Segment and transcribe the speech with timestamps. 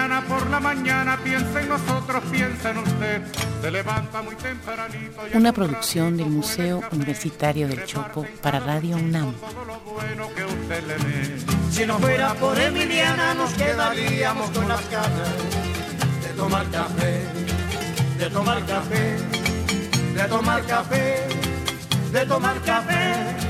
[0.00, 3.22] Emiliana por la mañana piensa en nosotros, piensa en usted.
[3.60, 5.28] Se levanta muy tempranito.
[5.30, 6.96] y Una producción del Museo café.
[6.96, 9.34] Universitario del Chopo para Radio UNAM.
[9.34, 11.38] Todo lo bueno que usted le dé.
[11.70, 15.28] Si no fuera por Emiliana nos quedaríamos con las ganas
[16.22, 17.22] de tomar café,
[18.18, 19.16] de tomar café,
[20.14, 21.28] de tomar café,
[22.12, 23.49] de tomar café.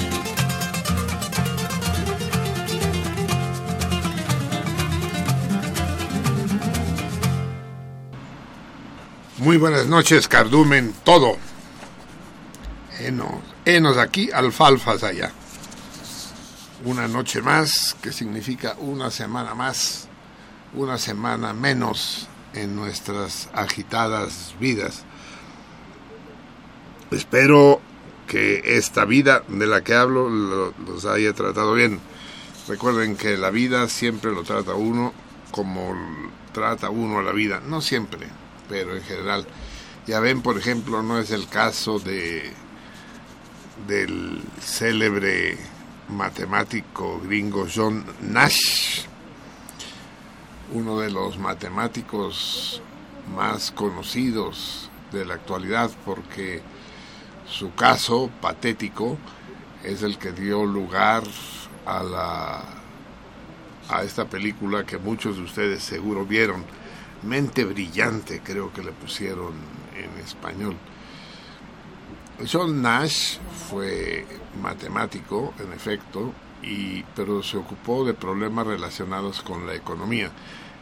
[9.41, 11.35] Muy buenas noches, cardumen, todo.
[12.99, 13.31] Enos,
[13.65, 15.31] enos aquí, alfalfas allá.
[16.85, 20.07] Una noche más, que significa una semana más,
[20.75, 25.05] una semana menos en nuestras agitadas vidas.
[27.09, 27.81] Espero
[28.27, 31.99] que esta vida de la que hablo lo- los haya tratado bien.
[32.67, 35.13] Recuerden que la vida siempre lo trata uno
[35.49, 35.95] como
[36.53, 37.59] trata uno a la vida.
[37.65, 38.27] No siempre,
[38.71, 39.45] pero en general.
[40.07, 42.49] Ya ven, por ejemplo, no es el caso de
[43.85, 45.57] del célebre
[46.07, 49.01] matemático gringo John Nash,
[50.71, 52.81] uno de los matemáticos
[53.35, 56.61] más conocidos de la actualidad porque
[57.47, 59.17] su caso patético
[59.83, 61.23] es el que dio lugar
[61.85, 62.63] a la
[63.89, 66.63] a esta película que muchos de ustedes seguro vieron
[67.23, 69.53] Mente brillante creo que le pusieron
[69.95, 70.75] en español.
[72.51, 73.37] John Nash
[73.69, 74.25] fue
[74.61, 76.33] matemático, en efecto,
[76.63, 80.31] y, pero se ocupó de problemas relacionados con la economía.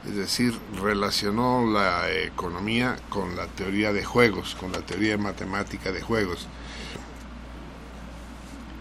[0.06, 6.02] Es decir, relacionó la economía con la teoría de juegos, con la teoría matemática de
[6.02, 6.48] juegos,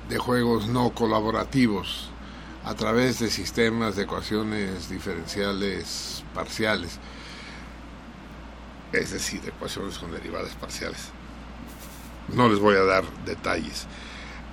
[0.09, 2.11] de juegos no colaborativos,
[2.65, 6.99] a través de sistemas de ecuaciones diferenciales parciales,
[8.93, 11.11] es decir, ecuaciones con derivadas parciales.
[12.35, 13.87] No les voy a dar detalles.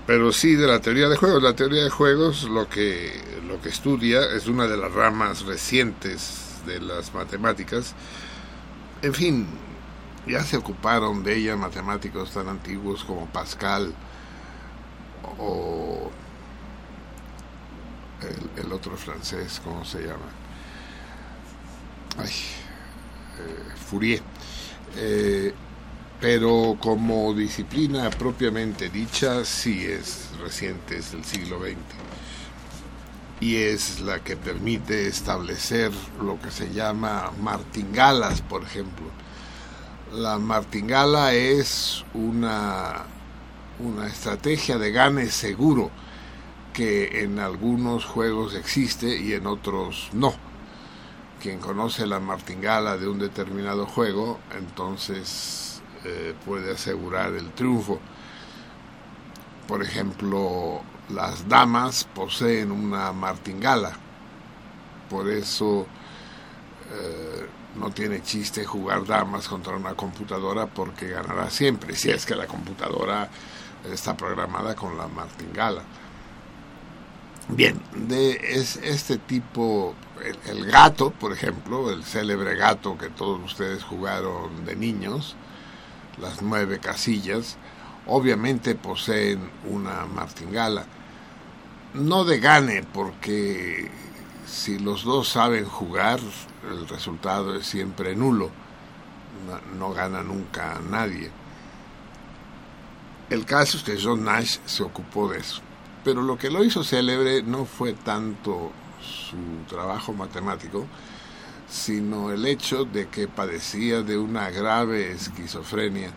[0.07, 1.41] Pero sí de la teoría de juegos.
[1.41, 6.61] La teoría de juegos lo que, lo que estudia es una de las ramas recientes
[6.65, 7.93] de las matemáticas.
[9.01, 9.47] En fin,
[10.27, 13.93] ya se ocuparon de ella matemáticos tan antiguos como Pascal
[15.39, 16.11] o
[18.21, 20.29] el, el otro francés, ¿cómo se llama?
[22.17, 22.31] Ay,
[23.89, 24.21] Fourier.
[24.97, 25.53] Eh,
[26.19, 31.75] pero como disciplina propiamente dicha, sí es reciente, es del siglo XX.
[33.41, 35.91] Y es la que permite establecer
[36.21, 39.05] lo que se llama martingalas, por ejemplo.
[40.13, 43.03] La martingala es una,
[43.79, 45.91] una estrategia de gane seguro
[46.73, 50.33] que en algunos juegos existe y en otros no.
[51.45, 57.99] Quien conoce la martingala de un determinado juego, entonces eh, puede asegurar el triunfo.
[59.67, 63.91] Por ejemplo, las damas poseen una martingala.
[65.07, 65.85] Por eso
[66.91, 72.33] eh, no tiene chiste jugar damas contra una computadora porque ganará siempre, si es que
[72.33, 73.29] la computadora
[73.87, 75.83] está programada con la martingala.
[77.47, 79.93] Bien, de es, este tipo,
[80.47, 85.35] el, gato, por ejemplo, el célebre gato que todos ustedes jugaron de niños,
[86.19, 87.57] las nueve casillas,
[88.07, 90.87] obviamente poseen una martingala.
[91.93, 93.91] No de gane, porque
[94.47, 96.19] si los dos saben jugar,
[96.69, 98.49] el resultado es siempre nulo.
[99.77, 101.29] No, gana nunca nadie.
[103.29, 105.61] El caso es que John Nash se ocupó de eso.
[106.05, 108.71] Pero lo que lo hizo célebre no fue tanto
[109.01, 110.85] su trabajo matemático,
[111.67, 116.11] sino el hecho de que padecía de una grave esquizofrenia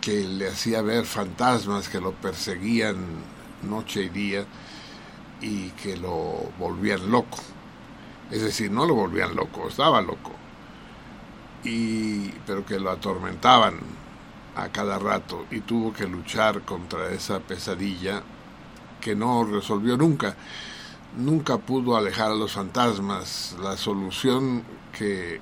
[0.00, 2.96] que le hacía ver fantasmas que lo perseguían
[3.62, 4.46] noche y día
[5.40, 7.38] y que lo volvían loco.
[8.30, 10.30] Es decir, no lo volvían loco, estaba loco.
[11.64, 13.80] Y, pero que lo atormentaban
[14.54, 18.22] a cada rato y tuvo que luchar contra esa pesadilla
[19.02, 20.34] que no resolvió nunca.
[21.18, 23.54] Nunca pudo alejar a los fantasmas.
[23.60, 24.62] La solución
[24.96, 25.40] que eh,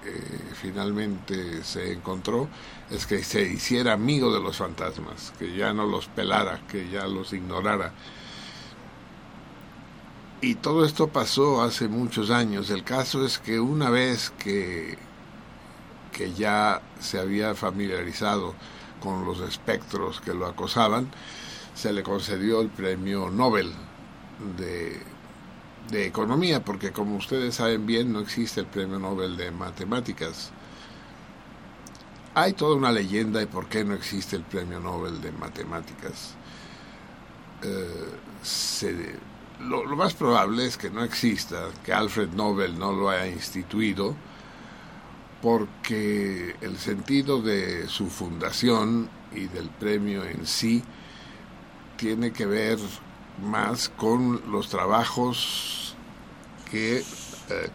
[0.54, 2.48] finalmente se encontró
[2.90, 7.06] es que se hiciera amigo de los fantasmas, que ya no los pelara, que ya
[7.06, 7.92] los ignorara.
[10.40, 12.70] Y todo esto pasó hace muchos años.
[12.70, 14.98] El caso es que una vez que,
[16.12, 18.54] que ya se había familiarizado
[19.00, 21.10] con los espectros que lo acosaban,
[21.74, 23.72] se le concedió el premio Nobel
[24.56, 25.00] de,
[25.90, 30.50] de Economía, porque como ustedes saben bien, no existe el premio Nobel de Matemáticas.
[32.34, 36.34] Hay toda una leyenda de por qué no existe el premio Nobel de Matemáticas.
[37.62, 39.18] Eh,
[39.60, 44.14] lo, lo, más probable es que no exista, que Alfred Nobel no lo haya instituido,
[45.42, 50.82] porque el sentido de su fundación y del premio en sí
[52.00, 52.78] tiene que ver
[53.44, 55.94] más con los trabajos
[56.70, 57.04] que eh,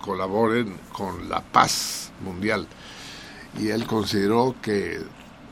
[0.01, 2.68] colaboren con la paz mundial.
[3.60, 5.00] Y él consideró que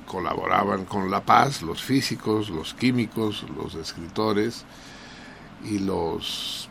[0.07, 4.65] colaboraban con la paz los físicos, los químicos, los escritores
[5.63, 6.67] y los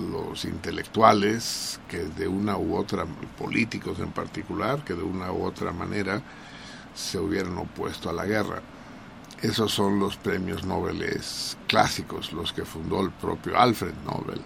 [0.00, 3.06] los intelectuales que de una u otra,
[3.38, 6.22] políticos en particular, que de una u otra manera
[6.92, 8.62] se hubieran opuesto a la guerra.
[9.42, 11.04] Esos son los premios Nobel
[11.66, 14.40] clásicos, los que fundó el propio Alfred Nobel.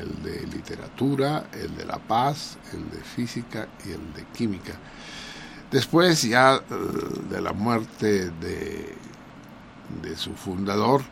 [0.00, 4.74] El de literatura, el de la paz, el de física y el de química.
[5.72, 6.60] Después ya eh,
[7.28, 8.94] de la muerte de,
[10.00, 11.02] de su fundador,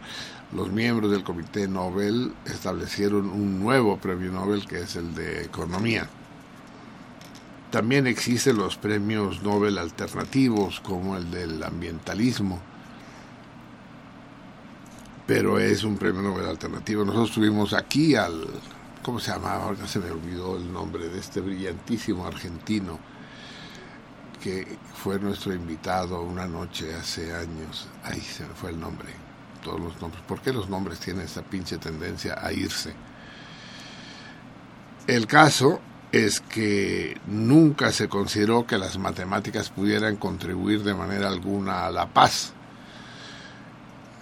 [0.53, 6.09] los miembros del Comité Nobel establecieron un nuevo premio Nobel que es el de Economía.
[7.71, 12.61] También existen los premios Nobel alternativos, como el del ambientalismo,
[15.25, 17.05] pero es un premio Nobel alternativo.
[17.05, 18.45] Nosotros tuvimos aquí al,
[19.05, 19.67] ¿cómo se llamaba?
[19.67, 22.99] Ahora se me olvidó el nombre de este brillantísimo argentino
[24.43, 27.89] que fue nuestro invitado una noche hace años.
[28.03, 29.11] Ahí se me fue el nombre.
[29.63, 30.25] Todos los nombres.
[30.27, 32.95] ¿Por qué los nombres tienen esa pinche tendencia a irse?
[35.07, 35.81] El caso
[36.13, 42.09] es que nunca se consideró que las matemáticas pudieran contribuir de manera alguna a la
[42.09, 42.53] paz,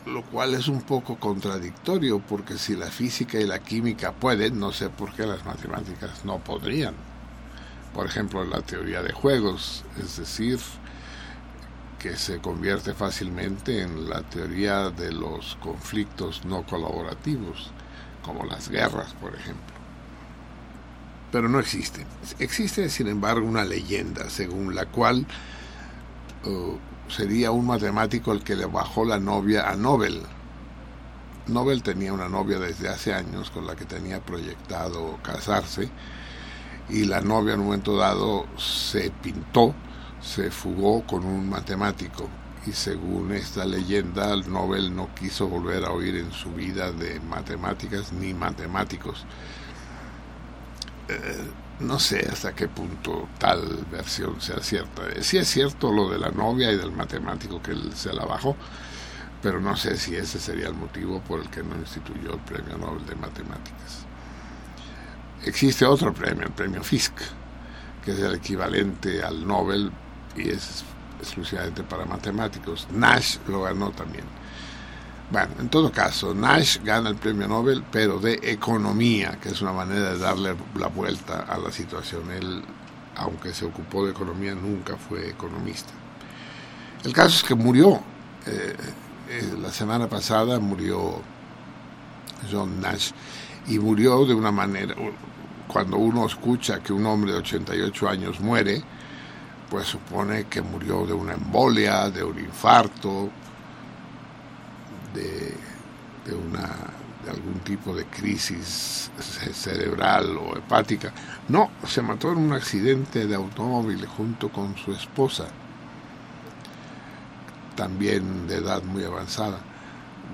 [0.04, 4.70] lo cual es un poco contradictorio porque si la física y la química pueden, no
[4.72, 6.94] sé por qué las matemáticas no podrían.
[7.94, 10.58] Por ejemplo, la teoría de juegos, es decir,
[11.98, 17.70] que se convierte fácilmente en la teoría de los conflictos no colaborativos,
[18.22, 19.77] como las guerras, por ejemplo
[21.30, 22.06] pero no existe.
[22.38, 25.26] Existe, sin embargo, una leyenda según la cual
[26.44, 30.22] uh, sería un matemático el que le bajó la novia a Nobel.
[31.46, 35.88] Nobel tenía una novia desde hace años con la que tenía proyectado casarse
[36.90, 39.74] y la novia en un momento dado se pintó,
[40.20, 42.28] se fugó con un matemático
[42.66, 48.12] y según esta leyenda Nobel no quiso volver a oír en su vida de matemáticas
[48.12, 49.24] ni matemáticos
[51.08, 51.50] eh,
[51.80, 55.02] no sé hasta qué punto tal versión sea cierta.
[55.22, 58.56] Si es cierto lo de la novia y del matemático que él se la bajó,
[59.42, 62.76] pero no sé si ese sería el motivo por el que no instituyó el Premio
[62.76, 64.06] Nobel de Matemáticas.
[65.44, 67.14] Existe otro premio, el Premio Fisk,
[68.04, 69.92] que es el equivalente al Nobel
[70.36, 70.84] y es
[71.20, 72.88] exclusivamente para matemáticos.
[72.90, 74.24] Nash lo ganó también.
[75.30, 79.72] Bueno, en todo caso, Nash gana el premio Nobel, pero de economía, que es una
[79.72, 82.30] manera de darle la vuelta a la situación.
[82.30, 82.62] Él,
[83.14, 85.92] aunque se ocupó de economía, nunca fue economista.
[87.04, 88.00] El caso es que murió.
[88.46, 88.74] Eh,
[89.28, 91.20] eh, la semana pasada murió
[92.50, 93.10] John Nash
[93.66, 94.94] y murió de una manera,
[95.66, 98.82] cuando uno escucha que un hombre de 88 años muere,
[99.68, 103.28] pues supone que murió de una embolia, de un infarto,
[105.14, 105.54] de,
[106.26, 106.68] de, una,
[107.24, 109.10] de algún tipo de crisis
[109.52, 111.12] cerebral o hepática.
[111.48, 115.46] No, se mató en un accidente de automóvil junto con su esposa,
[117.74, 119.58] también de edad muy avanzada,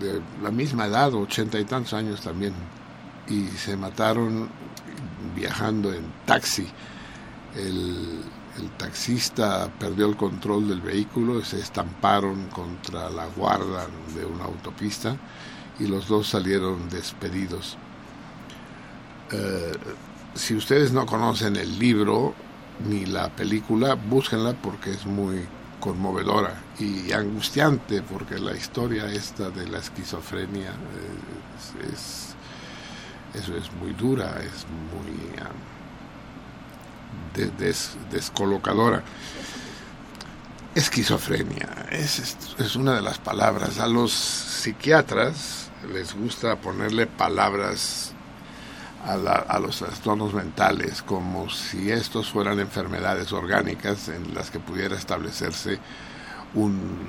[0.00, 2.54] de la misma edad, ochenta y tantos años también,
[3.28, 4.48] y se mataron
[5.34, 6.66] viajando en taxi.
[7.54, 8.22] El,
[8.56, 15.16] el taxista perdió el control del vehículo se estamparon contra la guarda de una autopista
[15.78, 17.76] y los dos salieron despedidos.
[19.32, 19.72] Eh,
[20.34, 22.34] si ustedes no conocen el libro
[22.88, 25.46] ni la película, búsquenla porque es muy
[25.80, 30.72] conmovedora y angustiante porque la historia esta de la esquizofrenia
[31.92, 32.34] es,
[33.80, 35.73] muy dura, es muy...
[38.10, 39.02] descolocadora.
[40.74, 43.78] Esquizofrenia es, es una de las palabras.
[43.78, 48.12] A los psiquiatras les gusta ponerle palabras
[49.04, 54.96] a, a, los trastornos mentales como si estos fueran enfermedades orgánicas en las que pudiera
[54.96, 55.78] establecerse
[56.54, 57.08] un,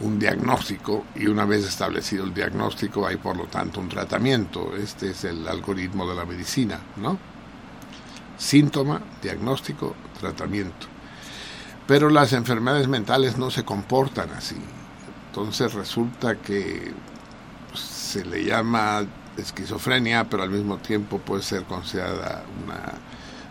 [0.00, 4.74] un, diagnóstico y una vez establecido el diagnóstico hay por lo tanto un tratamiento.
[4.76, 7.18] Este es el algoritmo de la medicina, ¿no?
[8.38, 10.86] Síntoma, diagnóstico, tratamiento.
[11.86, 14.56] Pero las enfermedades mentales no se comportan así.
[15.28, 16.92] Entonces resulta que
[17.74, 19.04] se le llama
[19.36, 22.94] esquizofrenia, pero al mismo tiempo puede ser considerada una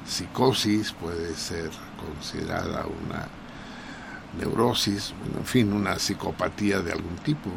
[0.06, 3.28] psicosis, puede ser considerada una
[4.40, 7.50] neurosis, en fin, una psicopatía de algún tipo.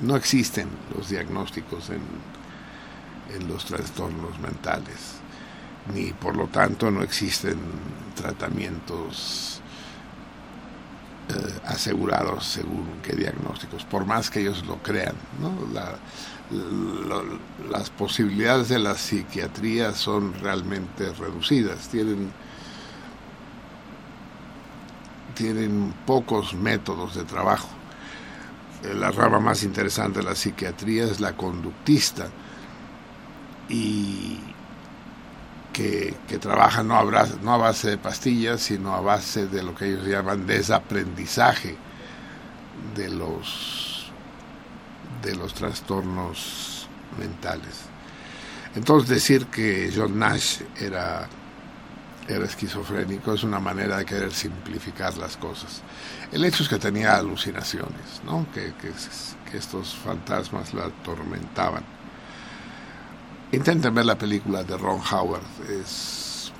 [0.00, 2.02] No existen los diagnósticos en,
[3.34, 5.19] en los trastornos mentales
[5.94, 7.58] ni por lo tanto no existen
[8.14, 9.60] tratamientos
[11.28, 15.14] eh, asegurados según qué diagnósticos, por más que ellos lo crean.
[17.70, 22.32] las posibilidades de la psiquiatría son realmente reducidas, tienen,
[25.34, 27.68] tienen pocos métodos de trabajo.
[28.82, 32.28] Eh, la rama más interesante de la psiquiatría es la conductista
[33.68, 34.38] y
[35.72, 39.86] que, trabajan no a, no a base de pastillas, sino a base de lo que
[39.86, 41.76] ellos llaman desaprendizaje
[42.94, 44.10] de los,
[45.22, 47.82] de los trastornos mentales.
[48.74, 51.28] Entonces decir que John Nash era,
[52.28, 55.82] era esquizofrénico es una manera de querer simplificar las cosas.
[56.30, 58.46] El hecho es que tenía alucinaciones, ¿no?
[58.54, 58.72] que,
[59.50, 61.99] que estos fantasmas la atormentaban.
[63.52, 65.42] Intenten ver la película de Ron Howard.
[65.68, 66.52] Es,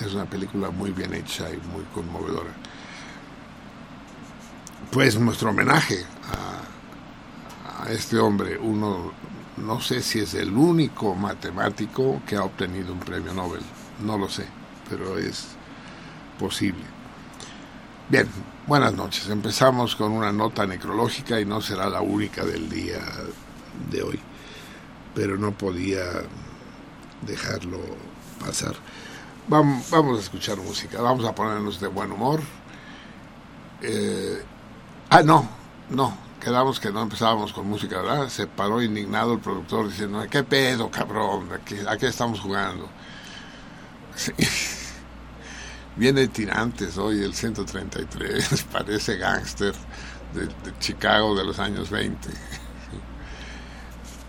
[0.00, 2.50] es una película muy bien hecha y muy conmovedora.
[4.90, 9.12] Pues nuestro homenaje a, a este hombre, uno,
[9.58, 13.60] no sé si es el único matemático que ha obtenido un premio Nobel,
[14.00, 14.46] no lo sé,
[14.88, 15.48] pero es
[16.38, 16.84] posible.
[18.08, 18.26] Bien,
[18.66, 19.28] buenas noches.
[19.28, 23.00] Empezamos con una nota necrológica y no será la única del día
[23.90, 24.18] de hoy
[25.18, 26.04] pero no podía
[27.22, 27.80] dejarlo
[28.38, 28.76] pasar.
[29.48, 32.40] Vamos, a escuchar música, vamos a ponernos de buen humor.
[33.82, 34.40] Eh,
[35.10, 35.48] ah, no,
[35.90, 38.28] no, quedamos que no empezábamos con música, ¿verdad?
[38.28, 41.48] Se paró indignado el productor diciendo, ¿qué pedo, cabrón?
[41.88, 42.88] ¿A qué, estamos jugando?
[45.96, 49.74] Viene tirantes hoy el 133, parece gángster
[50.32, 52.28] de, de Chicago de los años 20.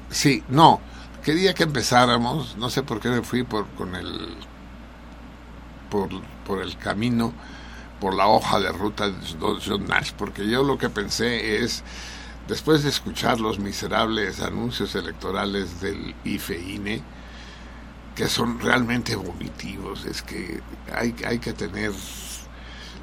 [0.09, 0.81] Sí, no,
[1.23, 4.35] quería que empezáramos, no sé por qué me fui por con el
[5.89, 6.09] por,
[6.45, 7.33] por el camino,
[7.99, 11.83] por la hoja de ruta de John Nash, porque yo lo que pensé es
[12.47, 17.01] después de escuchar los miserables anuncios electorales del IFEINE,
[18.15, 20.61] que son realmente vomitivos, es que
[20.93, 21.91] hay, hay que tener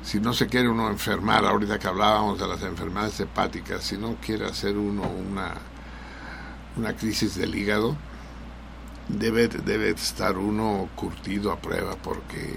[0.07, 4.15] si no se quiere uno enfermar, ahorita que hablábamos de las enfermedades hepáticas, si no
[4.25, 5.55] quiere hacer uno una,
[6.77, 7.97] una crisis del hígado,
[9.09, 12.57] debe, debe estar uno curtido a prueba porque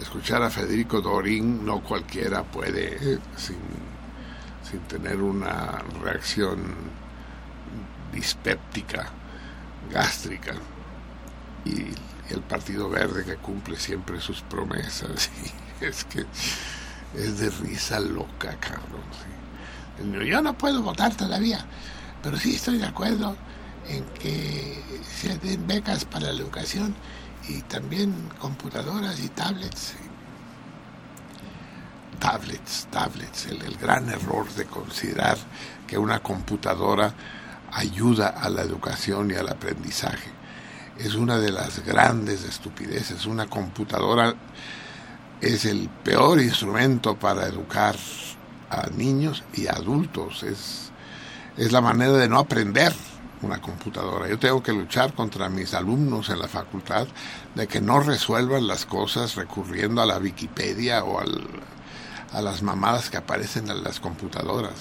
[0.00, 3.58] escuchar a Federico Dorín no cualquiera puede sin,
[4.68, 6.58] sin tener una reacción
[8.12, 9.10] dispéptica,
[9.90, 10.54] gástrica.
[11.64, 11.86] Y
[12.32, 15.30] el Partido Verde que cumple siempre sus promesas.
[15.80, 16.24] es que
[17.14, 20.26] es de risa loca, Carlos.
[20.26, 21.64] Yo no puedo votar todavía,
[22.22, 23.36] pero sí estoy de acuerdo
[23.88, 26.94] en que se den becas para la educación
[27.48, 29.94] y también computadoras y tablets.
[32.18, 35.38] Tablets, tablets, el, el gran error de considerar
[35.86, 37.14] que una computadora
[37.72, 40.30] ayuda a la educación y al aprendizaje.
[40.98, 43.24] Es una de las grandes estupideces.
[43.26, 44.34] Una computadora
[45.40, 47.96] es el peor instrumento para educar
[48.68, 50.42] a niños y adultos.
[50.42, 50.89] Es,
[51.60, 52.92] es la manera de no aprender
[53.42, 54.28] una computadora.
[54.28, 57.06] Yo tengo que luchar contra mis alumnos en la facultad
[57.54, 63.18] de que no resuelvan las cosas recurriendo a la Wikipedia o a las mamadas que
[63.18, 64.74] aparecen en las computadoras.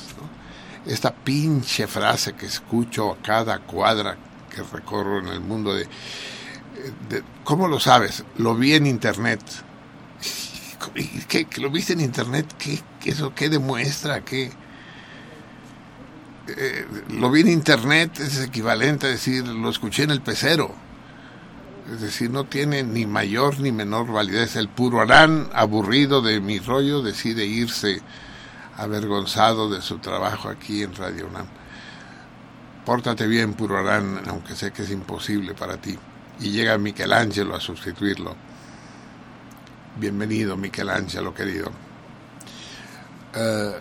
[0.86, 4.18] Esta pinche frase que escucho a cada cuadra
[4.50, 5.84] que recorro en el mundo de,
[7.10, 8.24] de ¿cómo lo sabes?
[8.38, 9.42] Lo vi en internet
[11.28, 12.46] ¿Qué, ¿Lo viste en internet?
[12.58, 14.24] ¿Qué, eso qué demuestra?
[14.24, 14.52] ¿Qué?
[16.58, 20.74] Eh, lo vi en internet es equivalente a decir lo escuché en el pecero.
[21.94, 24.56] Es decir, no tiene ni mayor ni menor validez.
[24.56, 28.02] El puro Arán, aburrido de mi rollo, decide irse
[28.78, 31.48] avergonzado de su trabajo aquí en Radio UNAM.
[32.86, 35.98] Pórtate bien, puro Arán, aunque sé que es imposible para ti.
[36.40, 38.36] Y llega Michelangelo a sustituirlo
[40.00, 41.72] Bienvenido, Michelangelo, querido.
[43.36, 43.80] Eh,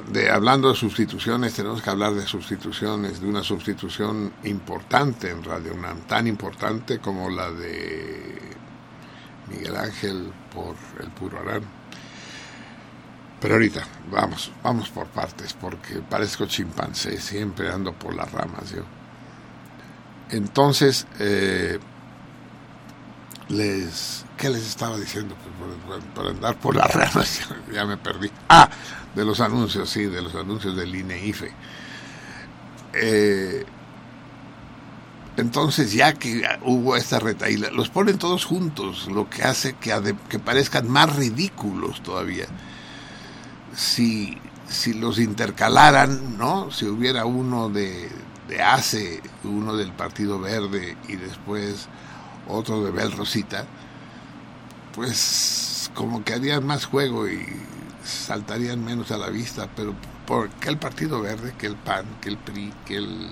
[0.00, 5.74] de, hablando de sustituciones, tenemos que hablar de sustituciones, de una sustitución importante en Radio
[5.74, 8.38] UNAM, tan importante como la de
[9.48, 11.62] Miguel Ángel por el puro Arán.
[13.40, 18.82] Pero ahorita, vamos, vamos por partes, porque parezco chimpancé, siempre ando por las ramas yo.
[20.30, 21.78] Entonces, eh,
[23.48, 25.36] les ¿qué les estaba diciendo?
[25.86, 28.30] Pues, por, andar por las ramas ya me perdí.
[28.48, 28.68] Ah,
[29.16, 31.50] de los anuncios, sí, de los anuncios del INEIFE.
[32.92, 33.64] Eh,
[35.38, 40.38] entonces, ya que hubo esta retaíla, los ponen todos juntos, lo que hace que, que
[40.38, 42.46] parezcan más ridículos todavía.
[43.74, 46.70] Si, si los intercalaran, ¿no?
[46.70, 48.10] Si hubiera uno de,
[48.48, 51.88] de ACE, uno del Partido Verde y después
[52.48, 53.66] otro de Bel Rosita,
[54.94, 57.44] pues como que harían más juego y
[58.06, 59.94] saltarían menos a la vista, pero
[60.26, 63.30] ¿por qué el Partido Verde, que el PAN, que el PRI, que el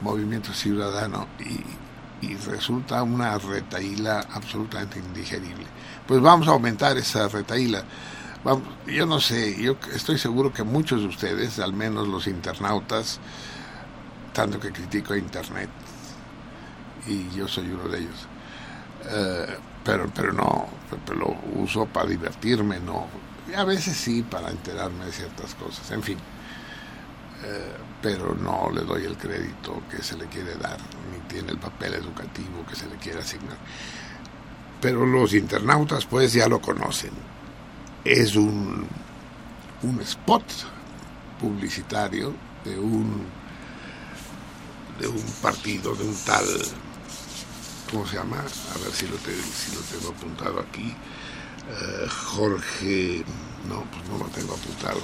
[0.00, 1.28] Movimiento Ciudadano?
[1.38, 1.60] Y,
[2.46, 5.64] resulta una retaíla absolutamente indigerible.
[6.06, 7.82] Pues vamos a aumentar esa retaíla.
[8.44, 13.20] Vamos, yo no sé, yo estoy seguro que muchos de ustedes, al menos los internautas,
[14.34, 15.70] tanto que critico a Internet,
[17.06, 18.26] y yo soy uno de ellos,
[19.10, 20.68] eh, pero, pero no,
[21.06, 23.29] pero lo uso para divertirme, no.
[23.56, 26.18] A veces sí, para enterarme de ciertas cosas, en fin.
[27.44, 30.78] Eh, pero no le doy el crédito que se le quiere dar,
[31.10, 33.56] ni tiene el papel educativo que se le quiere asignar.
[34.80, 37.12] Pero los internautas pues ya lo conocen.
[38.04, 38.86] Es un,
[39.82, 40.44] un spot
[41.40, 42.34] publicitario
[42.64, 43.26] de un,
[44.98, 46.44] de un partido, de un tal
[47.90, 48.38] ¿cómo se llama?
[48.38, 50.94] A ver si lo, si lo tengo apuntado aquí.
[51.68, 53.24] Eh, Jorge,
[53.68, 55.00] no, pues no lo tengo apuntado.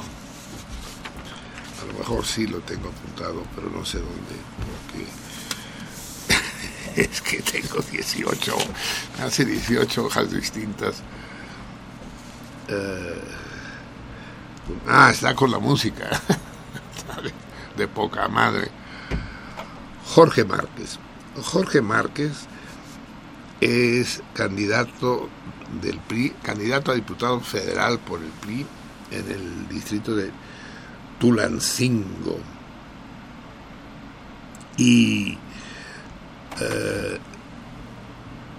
[1.80, 4.36] A lo mejor sí lo tengo apuntado, pero no sé dónde,
[6.96, 8.56] porque es que tengo 18,
[9.22, 11.02] hace 18 hojas distintas.
[12.68, 13.22] Eh,
[14.88, 16.08] ah, está con la música,
[17.76, 18.70] de poca madre.
[20.06, 20.98] Jorge Márquez.
[21.42, 22.46] Jorge Márquez
[23.60, 25.28] es candidato
[25.82, 28.66] del PRI, candidato a diputado federal por el PRI
[29.10, 30.30] en el distrito de
[31.18, 32.38] Tulancingo.
[34.76, 35.38] Y,
[36.60, 37.18] eh,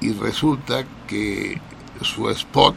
[0.01, 1.61] y resulta que
[2.01, 2.75] su spot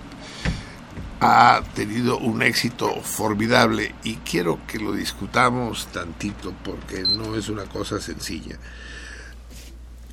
[1.21, 7.65] ha tenido un éxito formidable y quiero que lo discutamos tantito porque no es una
[7.65, 8.57] cosa sencilla.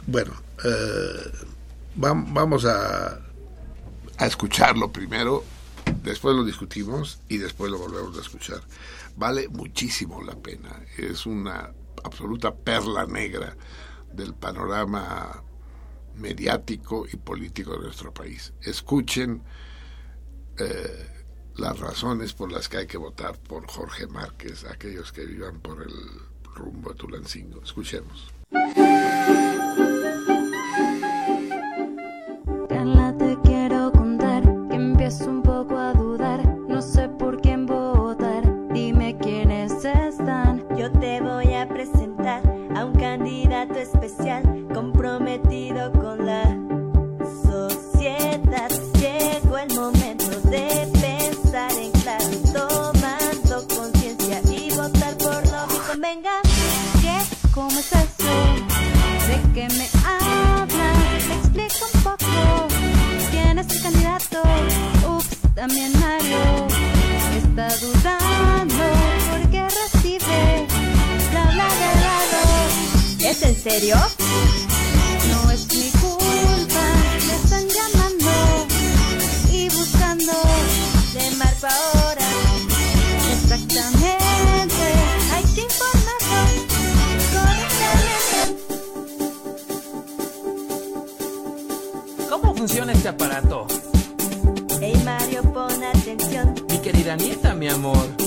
[0.05, 1.31] Bueno, eh,
[1.95, 3.19] vamos a,
[4.17, 5.43] a escucharlo primero
[6.03, 8.61] después lo discutimos y después lo volvemos a escuchar.
[9.15, 10.81] Vale muchísimo la pena.
[10.97, 13.55] Es una absoluta perla negra
[14.13, 15.43] del panorama
[16.15, 18.53] mediático y político de nuestro país.
[18.61, 19.43] Escuchen
[20.57, 21.25] eh,
[21.55, 25.81] las razones por las que hay que votar por Jorge Márquez, aquellos que vivan por
[25.81, 25.93] el
[26.55, 27.61] rumbo de Tulancingo.
[27.63, 28.31] Escuchemos.
[35.07, 35.77] es un poco
[73.79, 73.95] serio?
[75.29, 76.85] No es mi culpa,
[77.27, 78.31] me están llamando
[79.51, 80.33] y buscando
[81.13, 82.27] de mar ahora.
[83.33, 84.85] Exactamente,
[85.33, 86.65] hay que informarse.
[92.29, 93.67] ¿Cómo funciona este aparato?
[94.81, 96.55] Hey Mario, pon atención.
[96.69, 98.26] Mi querida nieta, mi amor.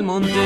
[0.00, 0.39] Del Monte,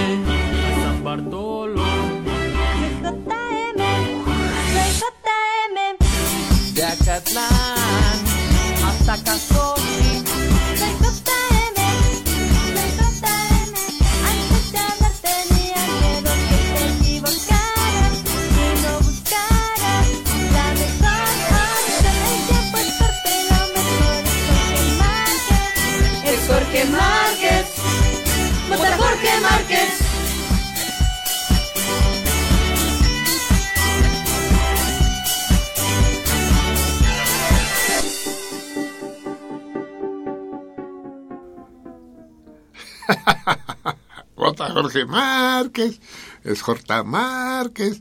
[45.04, 46.00] Márquez,
[46.44, 48.00] es Jorge Márquez.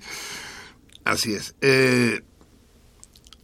[1.04, 1.56] Así es.
[1.62, 2.22] Eh,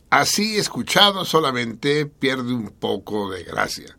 [0.10, 3.96] así escuchado solamente pierde un poco de gracia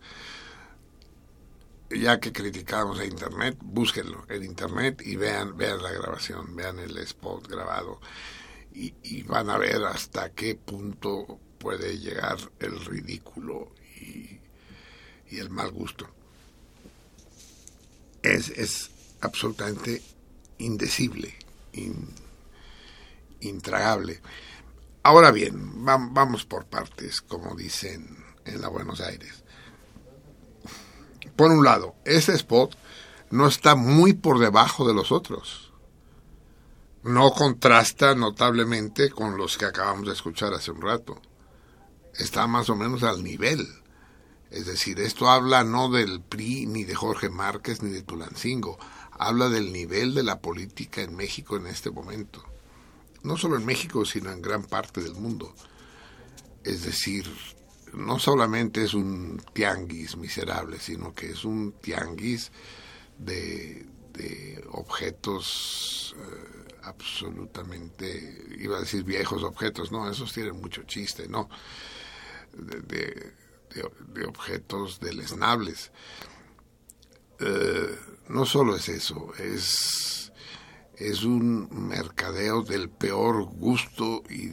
[1.90, 6.96] ya que criticamos a Internet, búsquenlo en Internet y vean, vean la grabación, vean el
[6.98, 8.00] spot grabado
[8.72, 14.38] y, van a ver hasta qué punto puede llegar el ridículo y,
[15.36, 16.08] el mal gusto.
[18.22, 20.02] Es absolutamente
[20.58, 21.34] indecible,
[23.40, 24.20] intragable.
[25.02, 29.44] Ahora bien, vamos por partes, como dicen en la Buenos Aires
[31.40, 32.76] por un lado, ese spot
[33.30, 35.72] no está muy por debajo de los otros.
[37.02, 41.18] No contrasta notablemente con los que acabamos de escuchar hace un rato.
[42.14, 43.66] Está más o menos al nivel.
[44.50, 48.78] Es decir, esto habla no del PRI, ni de Jorge Márquez, ni de Tulancingo.
[49.22, 52.42] Habla del nivel de la política en México en este momento.
[53.22, 55.54] No solo en México, sino en gran parte del mundo.
[56.64, 57.30] Es decir,
[57.92, 62.50] no solamente es un tianguis miserable, sino que es un tianguis
[63.18, 63.86] de,
[64.70, 71.50] objetos eh, absolutamente, iba a decir viejos objetos, no, esos tienen mucho chiste, ¿no?
[72.54, 73.32] De, de,
[74.14, 75.90] de objetos deleznables.
[77.40, 77.98] Eh,
[78.28, 80.32] no solo es eso, es,
[80.96, 84.52] es un mercadeo del peor gusto y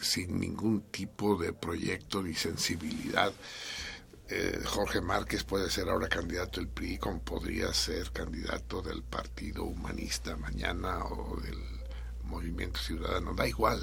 [0.00, 3.32] sin ningún tipo de proyecto ni sensibilidad.
[4.28, 9.64] Eh, Jorge Márquez puede ser ahora candidato del PRI, como podría ser candidato del Partido
[9.64, 11.58] Humanista mañana o del
[12.24, 13.34] Movimiento Ciudadano.
[13.34, 13.80] Da igual,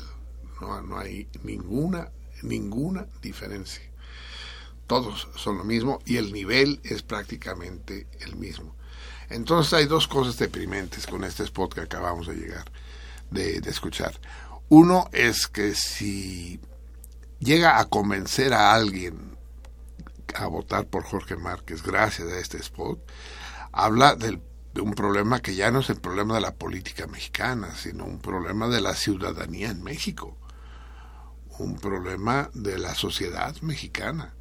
[0.60, 2.12] no, no hay ninguna,
[2.42, 3.91] ninguna diferencia.
[4.92, 8.76] Todos son lo mismo y el nivel es prácticamente el mismo.
[9.30, 12.70] Entonces hay dos cosas deprimentes con este spot que acabamos de llegar,
[13.30, 14.20] de, escuchar.
[14.68, 16.60] Uno es que si
[17.40, 19.38] llega a convencer a alguien
[20.36, 23.00] a votar por Jorge Márquez gracias a este spot,
[23.72, 24.42] habla del,
[24.74, 28.20] de un problema que ya no es el problema de la política mexicana, sino un
[28.20, 30.36] problema de la ciudadanía en México,
[31.60, 34.34] un problema de la sociedad mexicana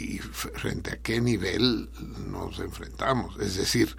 [0.00, 1.90] y frente a qué nivel
[2.26, 3.38] nos enfrentamos.
[3.38, 3.96] Es decir,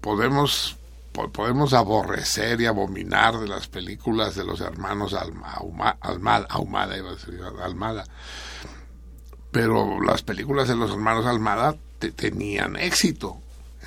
[0.00, 0.76] podemos
[1.12, 5.58] podemos aborrecer y abominar de las películas de los hermanos Alma,
[6.00, 6.46] Almada,
[9.50, 13.40] pero las películas de los hermanos Almada te, tenían éxito.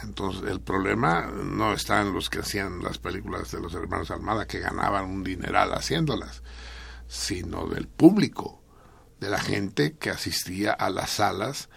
[0.03, 4.45] Entonces el problema no está en los que hacían las películas de los hermanos Almada,
[4.45, 6.43] que ganaban un dineral haciéndolas,
[7.07, 8.60] sino del público
[9.21, 11.69] de la gente que asistía a las salas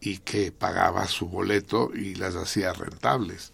[0.00, 3.52] y que pagaba su boleto y las hacía rentables.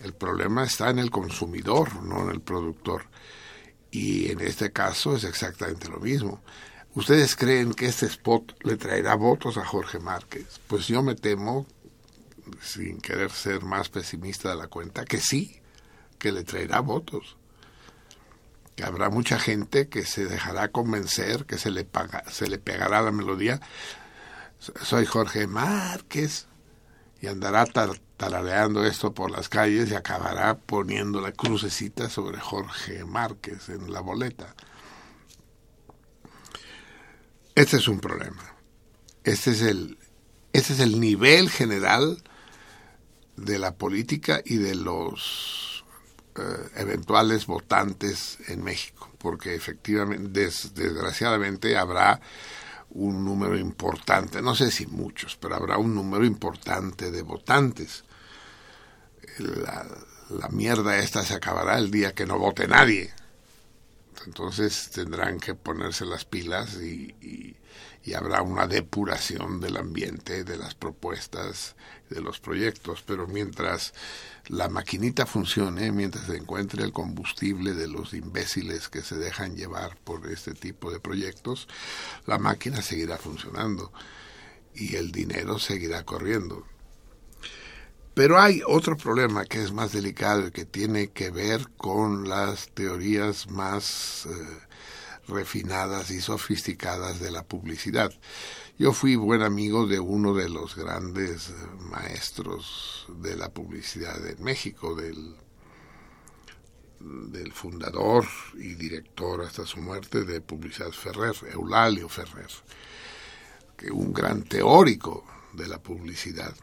[0.00, 3.06] El problema está en el consumidor, no en el productor.
[3.90, 6.42] Y en este caso es exactamente lo mismo.
[6.94, 10.60] ¿Ustedes creen que este spot le traerá votos a Jorge Márquez?
[10.66, 11.66] Pues yo me temo,
[12.60, 15.62] sin querer ser más pesimista de la cuenta, que sí,
[16.18, 17.38] que le traerá votos
[18.76, 23.02] que habrá mucha gente que se dejará convencer, que se le, paga, se le pegará
[23.02, 23.60] la melodía.
[24.58, 26.46] Soy Jorge Márquez
[27.20, 33.04] y andará tar, tarareando esto por las calles y acabará poniendo la crucecita sobre Jorge
[33.04, 34.54] Márquez en la boleta.
[37.54, 38.56] Este es un problema.
[39.24, 39.98] Este es el,
[40.52, 42.22] este es el nivel general
[43.36, 45.71] de la política y de los
[46.76, 52.20] eventuales votantes en México, porque efectivamente, des, desgraciadamente, habrá
[52.90, 58.04] un número importante, no sé si muchos, pero habrá un número importante de votantes.
[59.38, 59.86] La,
[60.30, 63.12] la mierda esta se acabará el día que no vote nadie.
[64.26, 67.56] Entonces tendrán que ponerse las pilas y
[68.14, 71.76] habrá una depuración del ambiente, de las propuestas,
[72.12, 73.94] de los proyectos, pero mientras
[74.48, 79.96] la maquinita funcione, mientras se encuentre el combustible de los imbéciles que se dejan llevar
[80.04, 81.68] por este tipo de proyectos,
[82.26, 83.92] la máquina seguirá funcionando
[84.74, 86.66] y el dinero seguirá corriendo.
[88.14, 92.68] Pero hay otro problema que es más delicado y que tiene que ver con las
[92.74, 94.32] teorías más eh,
[95.28, 98.12] refinadas y sofisticadas de la publicidad.
[98.78, 101.52] Yo fui buen amigo de uno de los grandes eh,
[101.90, 105.36] maestros de la publicidad en México, del,
[106.98, 112.50] del fundador y director hasta su muerte de Publicidad Ferrer, Eulalio Ferrer,
[113.76, 116.54] que un gran teórico de la publicidad.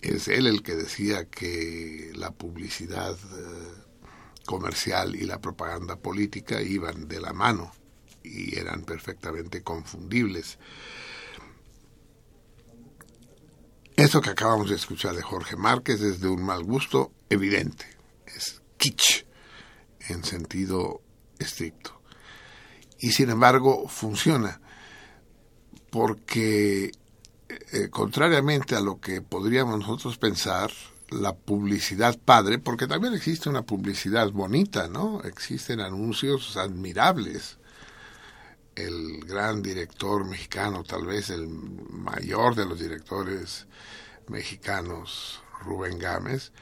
[0.00, 3.74] Es él el que decía que la publicidad eh,
[4.46, 7.72] comercial y la propaganda política iban de la mano
[8.22, 10.58] y eran perfectamente confundibles.
[13.98, 17.84] Eso que acabamos de escuchar de Jorge Márquez es de un mal gusto evidente.
[18.26, 19.24] Es kitsch
[20.08, 21.02] en sentido
[21.40, 22.00] estricto.
[23.00, 24.60] Y sin embargo funciona
[25.90, 26.92] porque,
[27.72, 30.70] eh, contrariamente a lo que podríamos nosotros pensar,
[31.10, 35.22] la publicidad padre, porque también existe una publicidad bonita, ¿no?
[35.24, 37.57] Existen anuncios admirables.
[38.78, 43.66] El gran director mexicano, tal vez el mayor de los directores
[44.28, 46.52] mexicanos, Rubén Gámez,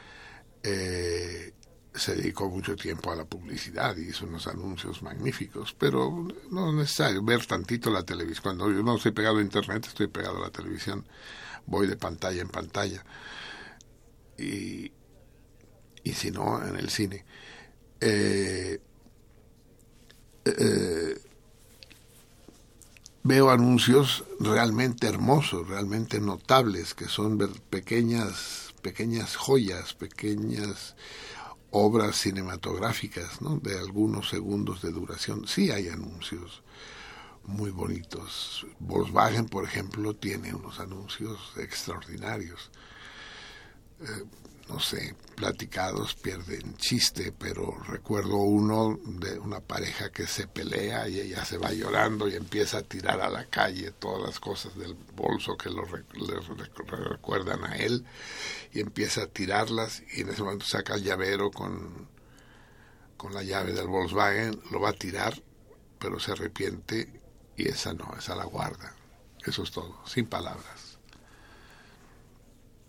[0.63, 1.53] eh,
[1.95, 6.75] se dedicó mucho tiempo a la publicidad y hizo unos anuncios magníficos, pero no es
[6.75, 8.43] necesario ver tantito la televisión.
[8.43, 11.07] Cuando yo no estoy pegado a internet, estoy pegado a la televisión,
[11.67, 13.05] voy de pantalla en pantalla.
[14.39, 14.91] Y,
[16.03, 17.27] y si no, en el cine.
[18.01, 18.81] Eh,
[20.45, 21.21] eh,
[23.27, 27.39] veo anuncios realmente hermosos, realmente notables, que son
[27.71, 30.95] pequeñas, pequeñas joyas, pequeñas
[31.71, 33.59] obras cinematográficas, ¿no?
[33.59, 35.49] De algunos segundos de duración.
[35.49, 36.63] Sí hay anuncios
[37.45, 38.65] muy bonitos.
[38.79, 42.71] Volkswagen, por ejemplo, tiene unos anuncios extraordinarios.
[44.01, 44.25] Eh,
[44.69, 51.21] no sé, platicados pierden chiste, pero recuerdo uno de una pareja que se pelea y
[51.21, 54.95] ella se va llorando y empieza a tirar a la calle todas las cosas del
[55.15, 55.89] bolso que lo le
[56.39, 58.05] rec- recuerdan a él
[58.73, 62.09] y empieza a tirarlas y en ese momento saca el llavero con,
[63.17, 65.41] con la llave del Volkswagen, lo va a tirar,
[65.99, 67.21] pero se arrepiente
[67.57, 68.95] y esa no, esa la guarda.
[69.45, 70.86] Eso es todo, sin palabras.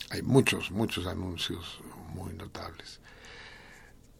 [0.09, 1.79] Hay muchos, muchos anuncios
[2.13, 2.99] muy notables.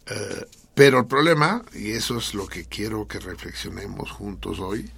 [0.06, 4.92] Eh, pero el problema, y eso es lo que quiero que reflexionemos juntos hoy,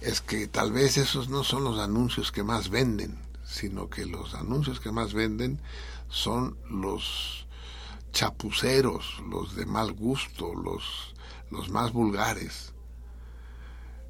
[0.00, 4.34] es que tal vez esos no son los anuncios que más venden, sino que los
[4.34, 5.60] anuncios que más venden
[6.08, 7.46] son los
[8.12, 11.14] chapuceros, los de mal gusto, los,
[11.50, 12.72] los más vulgares.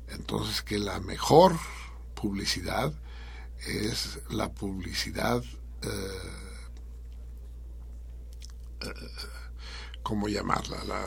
[0.09, 1.57] Entonces que la mejor
[2.15, 2.93] publicidad
[3.67, 5.43] es la publicidad,
[10.03, 10.85] ¿cómo llamarla?
[10.85, 11.07] La,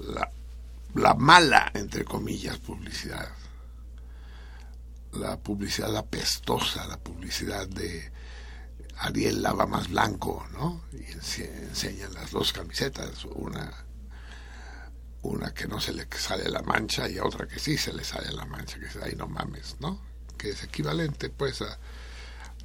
[0.00, 0.30] la,
[0.94, 3.28] la mala, entre comillas, publicidad.
[5.12, 8.10] La publicidad apestosa, la publicidad de
[8.98, 10.84] Ariel lava más blanco, ¿no?
[10.92, 13.84] Y ense- enseñan las dos camisetas, una
[15.20, 18.30] una que no se le sale la mancha y otra que sí se le sale
[18.32, 20.00] la mancha, que es ahí no mames, ¿no?
[20.38, 21.76] Que es equivalente, pues, a,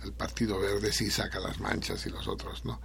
[0.04, 2.82] el Partido Verde sí saca las manchas y los otros, ¿no?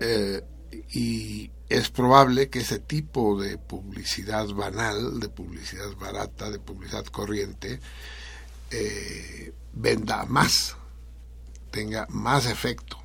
[0.00, 0.42] Eh,
[0.90, 7.80] y es probable que ese tipo de publicidad banal, de publicidad barata, de publicidad corriente,
[8.70, 10.76] eh, venda más,
[11.70, 12.98] tenga más efecto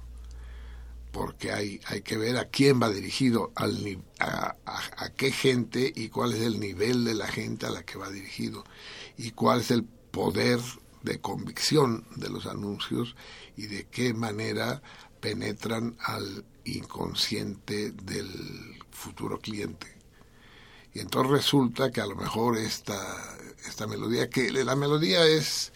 [1.14, 6.42] porque hay, hay que ver a quién va dirigido, a qué gente y cuál es
[6.42, 8.64] el nivel de la gente a la que va dirigido
[9.16, 10.60] y cuál es el poder
[11.04, 13.16] de convicción de los anuncios
[13.56, 14.82] y de qué manera
[15.20, 19.88] penetran al inconsciente del futuro cliente.
[20.94, 22.98] Y entonces resulta que a lo mejor esta,
[23.68, 25.74] esta melodía, que la melodía es,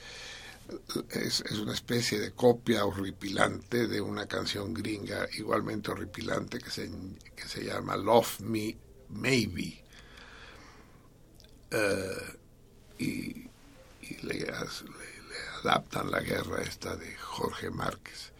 [1.10, 6.90] es, es una especie de copia horripilante de una canción gringa igualmente horripilante que se,
[7.36, 8.78] que se llama Love Me
[9.10, 9.84] Maybe.
[11.72, 12.38] Eh,
[13.00, 13.48] y
[14.10, 14.52] y le,
[15.68, 18.32] adaptan la guerra esta de Jorge Márquez.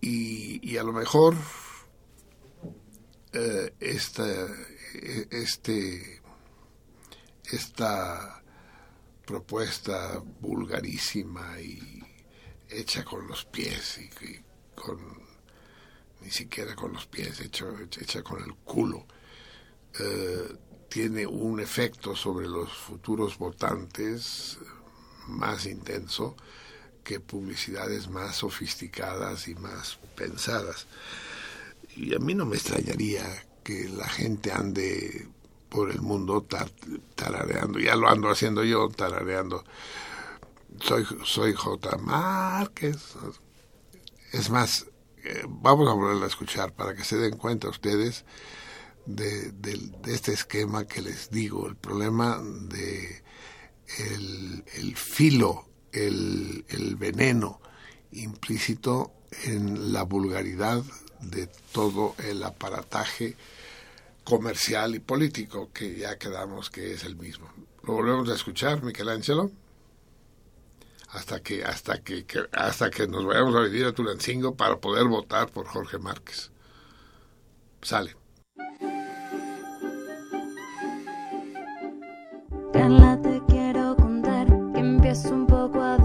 [0.00, 1.36] Y, a lo mejor
[3.32, 4.26] eh, esta,
[4.94, 6.22] eh, este,
[7.44, 8.42] esta
[9.24, 12.02] propuesta vulgarísima y
[12.68, 14.42] hecha con los pies y,
[14.74, 14.98] con
[16.22, 19.06] ni siquiera con los pies, hecha con el culo,
[19.98, 20.56] eh,
[20.88, 24.58] tiene un efecto sobre los futuros votantes
[25.26, 26.36] más intenso
[27.04, 30.86] que publicidades más sofisticadas y más pensadas.
[31.96, 33.24] Y a mí no me extrañaría
[33.64, 35.28] que la gente ande
[35.68, 36.72] por el mundo tar-
[37.14, 39.64] tarareando, ya lo ando haciendo yo, tarareando.
[40.80, 41.96] Soy, soy J.
[41.98, 43.14] Márquez.
[44.32, 44.86] Es más,
[45.24, 48.24] eh, vamos a volver a escuchar para que se den cuenta ustedes
[49.06, 53.22] de, de este esquema que les digo, el problema de
[53.98, 56.64] el, filo, el,
[56.98, 57.60] veneno
[58.12, 59.12] implícito
[59.44, 60.82] en la vulgaridad
[61.20, 63.36] de todo el aparataje
[64.24, 67.48] comercial y político que ya quedamos que es el mismo.
[67.82, 69.50] Lo volvemos a escuchar, Michelangelo,
[71.08, 75.50] hasta que hasta que, hasta que nos vayamos a vivir a Tulancingo para poder votar
[75.50, 76.50] por Jorge Márquez.
[77.82, 78.16] Sale.
[85.10, 85.99] Empiezo un poco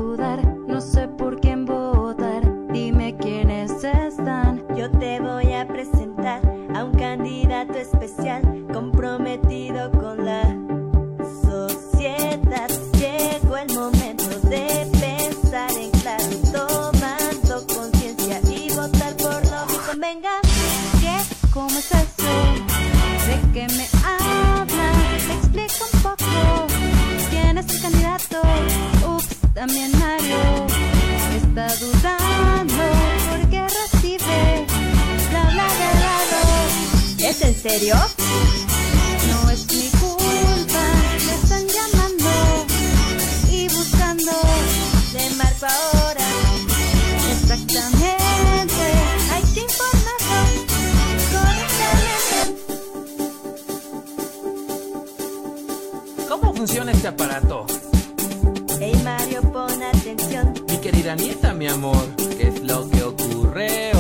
[37.70, 37.96] serio?
[39.32, 40.84] No es mi culpa,
[41.26, 42.32] me están llamando
[43.50, 44.32] y buscando.
[45.14, 46.28] Le marco ahora.
[47.32, 48.86] Exactamente,
[49.34, 50.50] hay que informarnos
[51.34, 52.38] correctamente.
[56.30, 57.66] ¿Cómo funciona este aparato?
[58.80, 60.54] Hey Mario, pon atención.
[60.70, 63.95] Mi querida nieta, mi amor, ¿qué es lo que ocurre?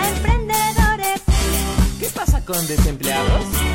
[0.00, 1.20] a emprendedores.
[2.00, 3.69] ¿Qué pasa con desempleados?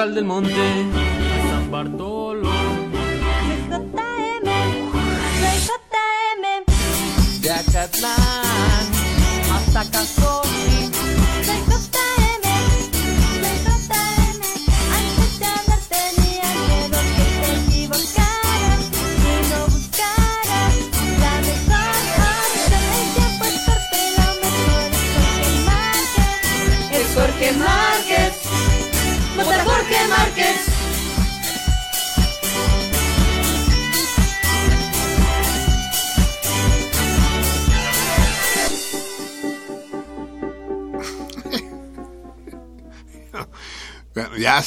[0.00, 0.50] Huehueterral del Monte
[1.50, 2.09] San Bartolo,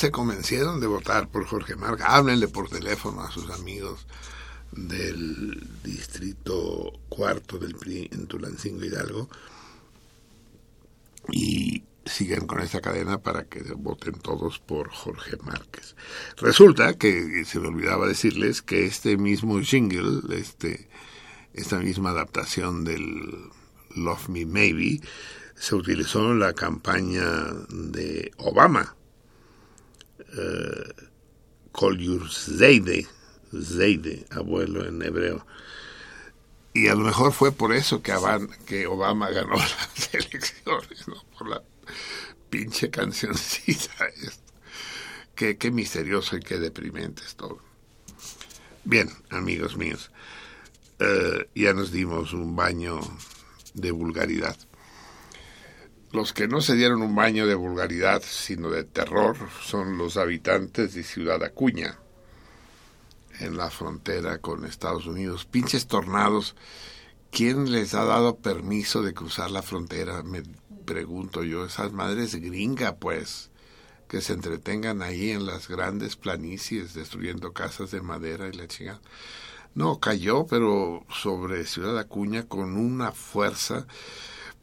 [0.04, 2.08] se convencieron de votar por Jorge Marca.
[2.08, 4.06] Háblenle por teléfono a sus amigos
[4.74, 9.30] del distrito cuarto del PRI en Tulancingo Hidalgo
[11.32, 15.96] y sigan con esta cadena para que voten todos por Jorge Márquez.
[16.36, 20.90] Resulta que se me olvidaba decirles que este mismo jingle, este,
[21.54, 23.52] esta misma adaptación del
[23.96, 25.00] Love Me Maybe,
[25.56, 27.24] se utilizó en la campaña
[27.70, 28.98] de Obama.
[31.74, 33.08] Call Your Zeide,
[33.52, 35.46] Zeide, abuelo en hebreo.
[36.74, 38.14] Y a lo mejor fue por eso que,
[38.66, 41.24] que Obama ganó las elecciones, ¿no?
[41.38, 41.64] Por la
[42.50, 44.08] pinche cancioncita.
[45.36, 47.60] Qué, qué misterioso y qué deprimente es todo.
[48.86, 50.12] Bien, amigos míos,
[51.00, 53.00] eh, ya nos dimos un baño
[53.74, 54.58] de vulgaridad.
[56.14, 60.94] Los que no se dieron un baño de vulgaridad, sino de terror, son los habitantes
[60.94, 61.98] de Ciudad Acuña,
[63.40, 65.46] en la frontera con Estados Unidos.
[65.46, 66.56] Pinches tornados.
[67.32, 70.22] ¿Quién les ha dado permiso de cruzar la frontera?
[70.22, 70.44] Me
[70.86, 71.66] pregunto yo.
[71.66, 73.50] Esas madres gringa, pues,
[74.08, 79.02] que se entretengan ahí en las grandes planicies, destruyendo casas de madera y la chingada.
[79.74, 83.88] No, cayó, pero sobre Ciudad Acuña con una fuerza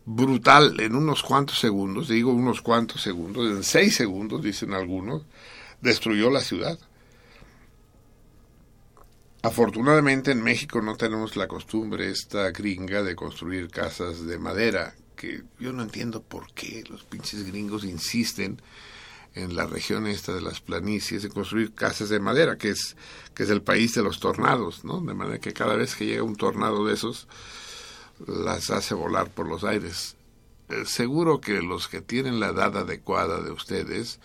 [0.04, 5.22] brutal en unos cuantos segundos, digo unos cuantos segundos, en seis segundos, dicen algunos,
[5.80, 6.78] destruyó la ciudad.
[9.42, 15.42] Afortunadamente en México no tenemos la costumbre esta gringa de construir casas de madera, que
[15.58, 18.60] yo no entiendo por qué los pinches gringos insisten
[19.34, 22.96] en la región esta de las planicies en construir casas de madera, que es
[23.34, 25.00] que es el país de los tornados, ¿no?
[25.00, 27.28] De manera que cada vez que llega un tornado de esos
[28.26, 30.16] las hace volar por los aires.
[30.68, 34.20] Eh, seguro que los que tienen la edad adecuada de ustedes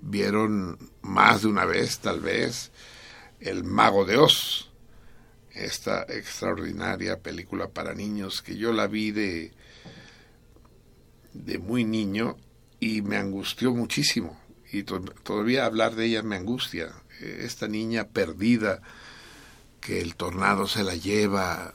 [0.00, 2.70] vieron más de una vez, tal vez,
[3.40, 4.70] El Mago de Oz,
[5.52, 9.52] esta extraordinaria película para niños que yo la vi de,
[11.32, 12.36] de muy niño
[12.80, 14.38] y me angustió muchísimo.
[14.70, 16.92] Y to- todavía hablar de ella me angustia.
[17.20, 18.82] Eh, Esta niña perdida
[19.80, 21.74] que el tornado se la lleva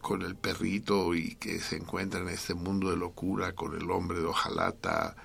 [0.00, 4.18] con el perrito y que se encuentra en este mundo de locura con el hombre
[4.18, 5.16] de hojalata,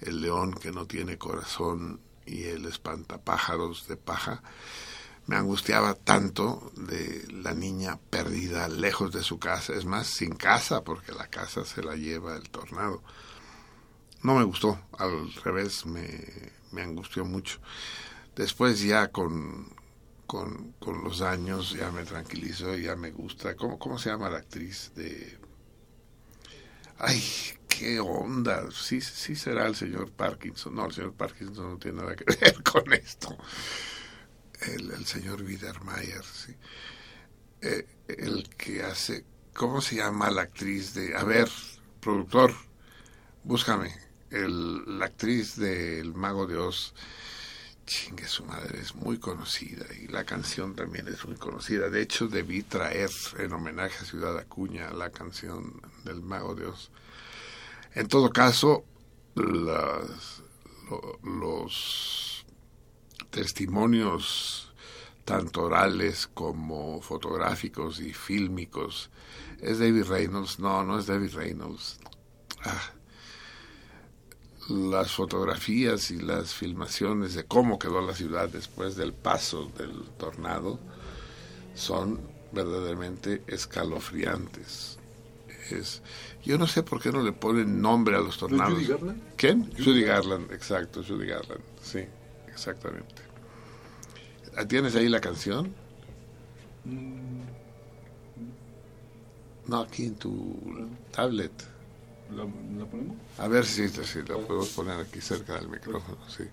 [0.00, 4.42] el león que no tiene corazón y el espantapájaros de paja,
[5.26, 10.82] me angustiaba tanto de la niña perdida lejos de su casa, es más, sin casa,
[10.82, 13.02] porque la casa se la lleva el tornado.
[14.22, 16.24] No me gustó, al revés, me,
[16.72, 17.58] me angustió mucho.
[18.36, 19.72] Después ya con,
[20.30, 23.56] con, con los años ya me tranquilizo, ya me gusta.
[23.56, 25.36] ¿Cómo, ¿Cómo se llama la actriz de...
[26.98, 27.20] Ay,
[27.68, 28.70] ¿qué onda?
[28.70, 30.76] Sí, sí será el señor Parkinson.
[30.76, 33.36] No, el señor Parkinson no tiene nada que ver con esto.
[34.60, 36.54] El, señor Wiedermayer, sí.
[37.62, 41.48] Eh, el que hace, ¿cómo se llama la actriz de, a ver,
[42.00, 42.54] productor,
[43.42, 43.92] búscame,
[44.30, 46.94] el, la actriz del Mago de Oz,
[47.90, 51.88] chingue su madre, es muy conocida y la canción también es muy conocida.
[51.90, 56.92] De hecho, debí traer en homenaje a Ciudad Acuña la canción del Mago de Oz.
[57.94, 58.84] En todo caso,
[59.34, 60.42] las-
[60.88, 62.46] lo- los
[63.30, 64.72] testimonios
[65.24, 69.10] tanto orales como fotográficos y fílmicos.
[69.60, 70.60] ¿Es David Reynolds?
[70.60, 71.98] No, no es David Reynolds.
[72.64, 72.92] Ah.
[74.70, 80.78] Las fotografías y las filmaciones de cómo quedó la ciudad después del paso del tornado
[81.74, 82.20] son
[82.52, 84.98] verdaderamente escalofriantes.
[85.70, 86.02] Es,
[86.44, 88.74] yo no sé por qué no le ponen nombre a los tornados.
[88.74, 89.22] Judy Garland?
[89.36, 89.72] ¿Quién?
[89.76, 92.04] Judy Garland, exacto, Judy Garland, sí,
[92.48, 93.22] exactamente.
[94.68, 95.74] ¿Tienes ahí la canción?
[99.66, 101.52] No, aquí en tu tablet.
[102.34, 102.44] ¿La,
[102.86, 103.16] ponemos?
[103.38, 106.44] A ver si, si la podemos poner aquí cerca del micrófono, sí.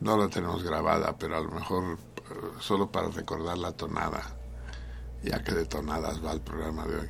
[0.00, 1.98] No la tenemos grabada, pero a lo mejor
[2.30, 4.36] eh, solo para recordar la tonada,
[5.22, 7.08] ya que de tonadas va el programa de hoy.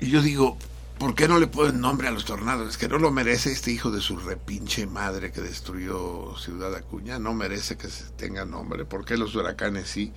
[0.00, 0.56] Y yo digo,
[0.98, 2.68] ¿por qué no le ponen nombre a los tornados?
[2.68, 7.18] Es que no lo merece este hijo de su repinche madre que destruyó Ciudad Acuña,
[7.18, 8.84] no merece que se tenga nombre.
[8.84, 10.12] ¿Por qué los huracanes sí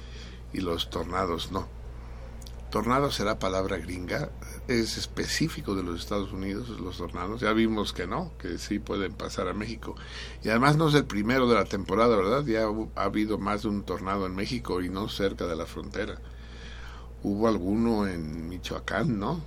[0.54, 1.77] y los tornados no?
[2.70, 4.30] Tornado será palabra gringa,
[4.68, 7.40] es específico de los Estados Unidos, los tornados.
[7.40, 9.96] Ya vimos que no, que sí pueden pasar a México.
[10.44, 12.46] Y además no es el primero de la temporada, ¿verdad?
[12.46, 16.20] Ya ha habido más de un tornado en México y no cerca de la frontera.
[17.24, 19.42] Hubo alguno en Michoacán, ¿no?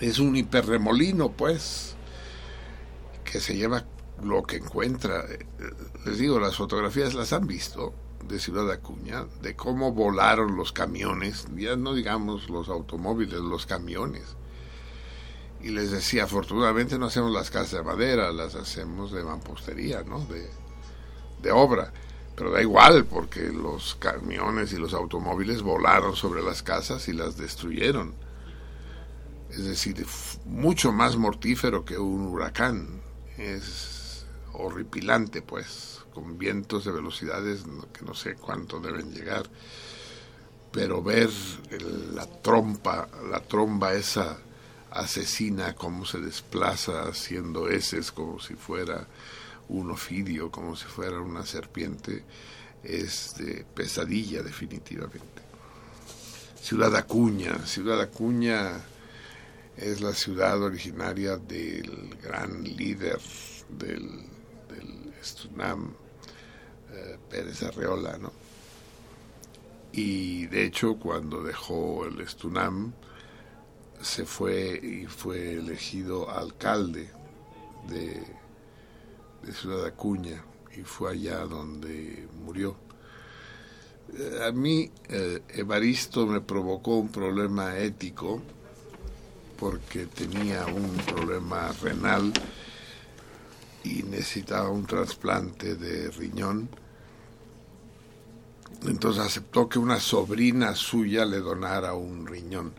[0.00, 1.96] Es un hiperremolino, pues,
[3.24, 3.84] que se lleva
[4.22, 5.24] lo que encuentra.
[5.30, 5.46] Eh,
[6.04, 7.94] Les digo, las fotografías las han visto
[8.28, 14.36] de Ciudad Acuña, de cómo volaron los camiones, ya no digamos los automóviles, los camiones.
[15.62, 20.20] Y les decía, afortunadamente no hacemos las casas de madera, las hacemos de mampostería, ¿no?
[20.26, 20.48] De,
[21.42, 21.92] de obra.
[22.34, 27.36] Pero da igual, porque los camiones y los automóviles volaron sobre las casas y las
[27.36, 28.14] destruyeron.
[29.50, 30.06] Es decir,
[30.46, 33.02] mucho más mortífero que un huracán.
[33.36, 39.44] Es horripilante, pues, con vientos de velocidades que no sé cuánto deben llegar.
[40.72, 41.30] Pero ver
[42.14, 44.38] la trompa, la tromba esa
[44.90, 49.06] asesina, cómo se desplaza haciendo heces como si fuera
[49.68, 52.24] un ofidio, como si fuera una serpiente,
[52.82, 55.42] es de pesadilla definitivamente.
[56.60, 58.80] Ciudad Acuña, Ciudad Acuña
[59.76, 63.18] es la ciudad originaria del gran líder
[63.68, 64.24] del
[65.20, 65.94] Estunam,
[66.92, 68.32] eh, Pérez Arreola, ¿no?
[69.92, 72.92] Y de hecho cuando dejó el Estunam
[74.00, 77.10] se fue y fue elegido alcalde
[77.88, 78.22] de,
[79.42, 80.42] de Ciudad Acuña
[80.76, 82.76] y fue allá donde murió.
[84.16, 88.40] Eh, A mí eh, Evaristo me provocó un problema ético
[89.58, 92.32] porque tenía un problema renal
[93.84, 96.70] y necesitaba un trasplante de riñón.
[98.86, 102.72] Entonces aceptó que una sobrina suya le donara un riñón.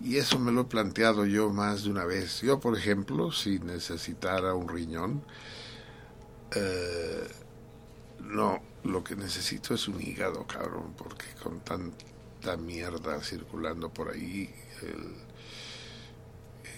[0.00, 2.40] Y eso me lo he planteado yo más de una vez.
[2.42, 5.24] Yo, por ejemplo, si necesitara un riñón,
[6.54, 7.28] eh,
[8.20, 14.50] no, lo que necesito es un hígado, cabrón, porque con tanta mierda circulando por ahí,
[14.82, 15.14] el,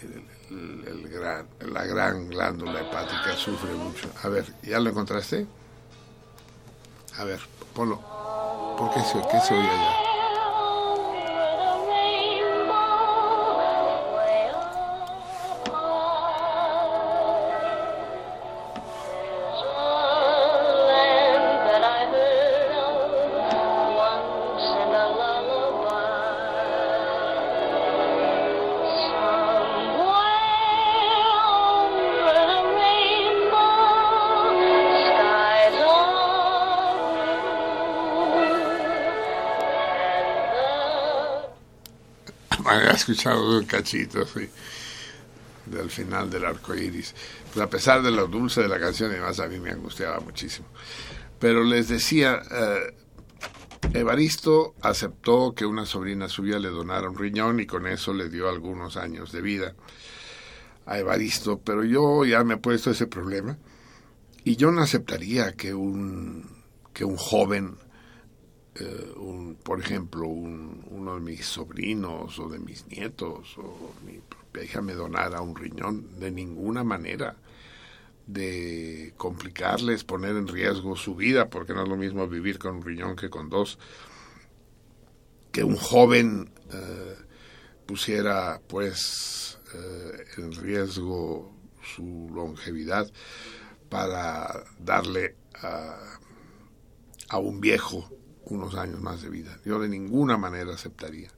[0.03, 0.42] el-
[0.87, 4.09] el gran, la gran glándula hepática sufre mucho.
[4.23, 5.47] A ver, ¿ya lo encontraste?
[7.19, 7.41] A ver,
[7.75, 8.01] ponlo.
[8.79, 10.12] ¿Por qué se, qué se oye allá?
[42.67, 44.49] Había escuchado un cachito, sí,
[45.67, 47.15] del final del arco iris.
[47.53, 50.67] Pues a pesar de lo dulce de la canción, además a mí me angustiaba muchísimo.
[51.39, 52.95] Pero les decía, eh,
[53.95, 58.49] Evaristo aceptó que una sobrina suya le donara un riñón y con eso le dio
[58.49, 59.75] algunos años de vida
[60.87, 63.59] a Evaristo, pero yo ya me he puesto ese problema
[64.45, 66.49] y yo no aceptaría que un,
[66.93, 67.77] que un joven,
[68.77, 74.19] eh, un, por ejemplo, un- uno de mis sobrinos o de mis nietos o mi
[74.19, 77.37] propia hija me donara un riñón de ninguna manera
[78.27, 82.83] de complicarles, poner en riesgo su vida, porque no es lo mismo vivir con un
[82.85, 83.79] riñón que con dos,
[85.51, 87.17] que un joven eh,
[87.87, 91.53] pusiera pues eh, en riesgo
[91.83, 93.11] su longevidad
[93.91, 95.99] para darle a,
[97.29, 98.09] a un viejo
[98.53, 99.59] unos años más de vida.
[99.65, 101.31] Yo de ninguna manera aceptaría.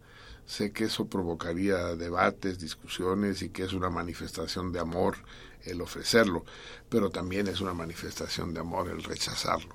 [0.46, 5.16] Sé que eso provocaría debates, discusiones y que es una manifestación de amor
[5.62, 6.44] el ofrecerlo,
[6.90, 9.74] pero también es una manifestación de amor el rechazarlo.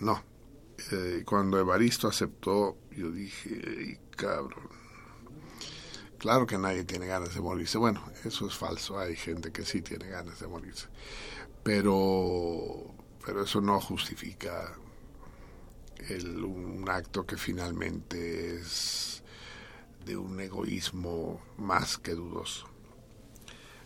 [0.00, 0.22] No.
[0.90, 4.68] Eh, cuando Evaristo aceptó, yo dije, "Ey, cabrón.
[6.18, 7.78] Claro que nadie tiene ganas de morirse.
[7.78, 8.98] Bueno, eso es falso.
[8.98, 10.88] Hay gente que sí tiene ganas de morirse.
[11.62, 14.74] Pero, pero eso no justifica
[16.08, 19.22] el- un acto que finalmente es
[20.04, 22.66] de un egoísmo más que dudoso.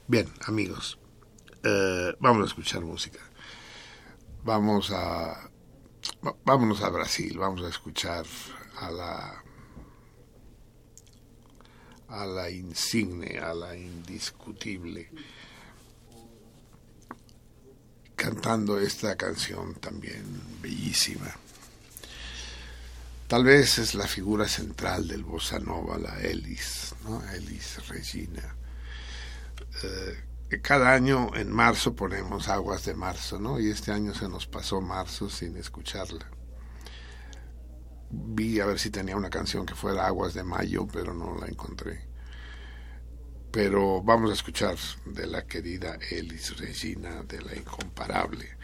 [0.06, 0.98] Bien, amigos,
[1.62, 3.20] eh, vamos a escuchar música.
[4.44, 5.50] Vamos a
[6.44, 8.24] vámonos a Brasil, vamos a escuchar
[8.76, 9.44] a la
[12.08, 15.10] a la insigne, a la indiscutible
[18.16, 20.24] cantando esta canción también
[20.62, 21.36] bellísima.
[23.28, 27.22] Tal vez es la figura central del bossa nova, la Elis, ¿no?
[27.30, 28.56] Elis Regina.
[29.82, 33.60] Eh, cada año en marzo ponemos aguas de marzo, ¿no?
[33.60, 36.26] Y este año se nos pasó marzo sin escucharla.
[38.10, 41.48] Vi a ver si tenía una canción que fuera aguas de mayo, pero no la
[41.48, 42.08] encontré.
[43.50, 48.56] Pero vamos a escuchar de la querida Elis Regina, de la incomparable,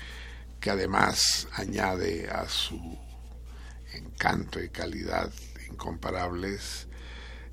[0.58, 3.03] que además añade a su
[3.96, 5.30] encanto y calidad
[5.70, 6.88] incomparables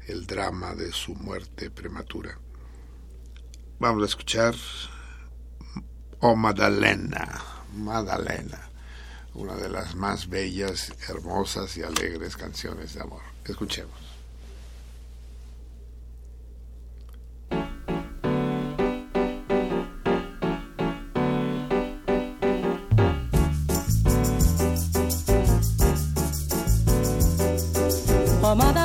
[0.07, 2.37] el drama de su muerte prematura.
[3.79, 4.55] Vamos a escuchar
[6.19, 7.41] Oh Madalena,
[7.73, 8.69] Madalena,
[9.33, 13.23] una de las más bellas, hermosas y alegres canciones de amor.
[13.45, 14.10] Escuchemos.
[28.51, 28.80] Ó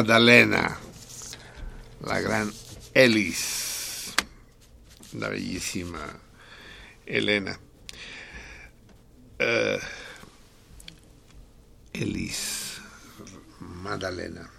[0.00, 0.78] Magdalena,
[2.06, 2.50] la gran
[2.94, 4.14] Elis,
[5.12, 6.00] la bellísima
[7.04, 7.60] Elena.
[9.38, 9.78] Eh,
[11.92, 12.80] Elis,
[13.58, 14.50] Magdalena.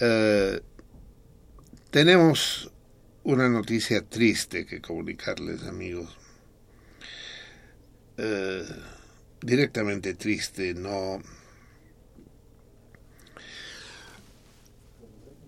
[0.00, 0.62] Eh,
[1.90, 2.70] tenemos
[3.24, 6.16] una noticia triste que comunicarles, amigos.
[8.16, 8.64] Eh,
[9.42, 11.20] directamente triste, no,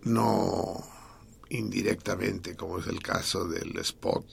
[0.05, 0.85] no
[1.51, 4.27] indirectamente, como es el caso del spot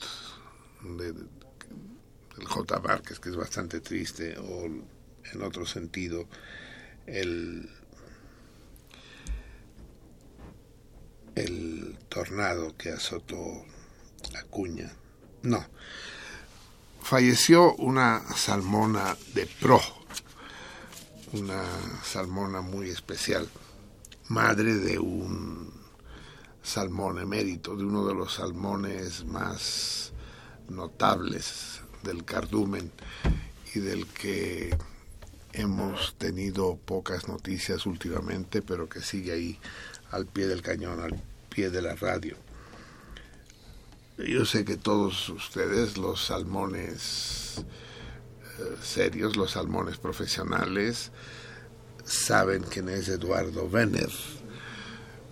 [0.82, 2.78] de, del J.
[2.80, 6.26] Márquez, que es bastante triste, o en otro sentido,
[7.06, 7.70] el,
[11.34, 13.64] el tornado que azotó
[14.34, 14.92] Acuña.
[15.42, 15.64] No,
[17.00, 19.80] falleció una salmona de pro,
[21.32, 21.62] una
[22.04, 23.48] salmona muy especial,
[24.28, 25.72] madre de un
[26.62, 30.12] salmón emérito, de uno de los salmones más
[30.68, 32.90] notables del cardumen
[33.74, 34.76] y del que
[35.52, 39.58] hemos tenido pocas noticias últimamente, pero que sigue ahí
[40.10, 42.36] al pie del cañón, al pie de la radio.
[44.18, 47.64] Yo sé que todos ustedes, los salmones
[48.58, 51.12] eh, serios, los salmones profesionales,
[52.06, 54.10] saben quién es Eduardo Venner,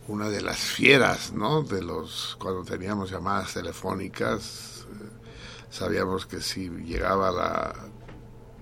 [0.09, 1.63] una de las fieras, ¿no?
[1.63, 5.09] De los cuando teníamos llamadas telefónicas, eh,
[5.71, 7.75] sabíamos que si llegaba la,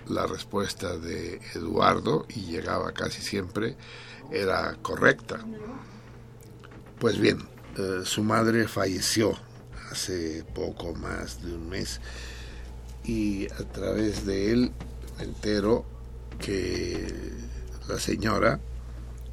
[0.06, 3.76] la respuesta de Eduardo y llegaba casi siempre,
[4.30, 5.40] era correcta.
[6.98, 7.38] Pues bien,
[7.76, 9.36] eh, su madre falleció
[9.90, 12.00] hace poco más de un mes
[13.04, 14.72] y a través de él
[15.18, 15.84] me entero
[16.38, 17.51] que
[17.92, 18.58] la señora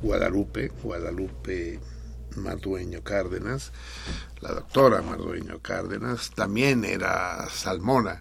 [0.02, 1.80] Guadalupe, Guadalupe
[2.36, 3.72] Mardueño Cárdenas,
[4.42, 8.20] la doctora Mardueño Cárdenas, también era salmona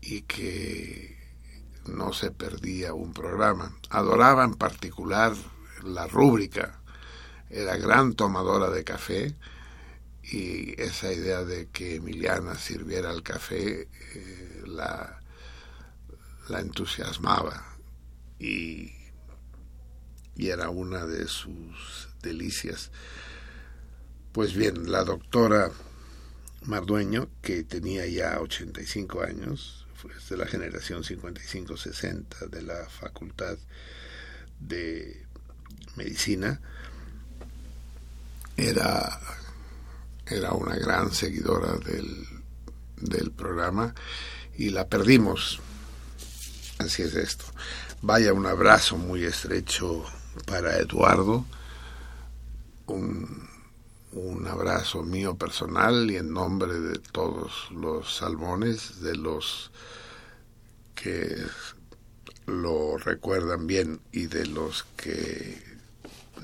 [0.00, 1.18] y que
[1.86, 3.76] no se perdía un programa.
[3.90, 5.34] Adoraba en particular
[5.84, 6.80] la rúbrica,
[7.50, 9.36] era gran tomadora de café
[10.22, 15.20] y esa idea de que Emiliana sirviera el café eh, la,
[16.48, 17.76] la entusiasmaba
[18.38, 18.95] y,
[20.36, 22.90] y era una de sus delicias.
[24.32, 25.70] Pues bien, la doctora
[26.62, 33.56] Mardueño, que tenía ya 85 años, fue de la generación 55-60 de la Facultad
[34.60, 35.24] de
[35.96, 36.60] Medicina,
[38.56, 39.18] era
[40.26, 42.26] era una gran seguidora del,
[42.96, 43.94] del programa
[44.56, 45.60] y la perdimos.
[46.78, 47.44] Así es esto.
[48.02, 50.04] Vaya un abrazo muy estrecho
[50.44, 51.44] para Eduardo,
[52.86, 53.48] un,
[54.12, 59.70] un abrazo mío personal y en nombre de todos los salmones, de los
[60.94, 61.36] que
[62.46, 65.62] lo recuerdan bien y de los que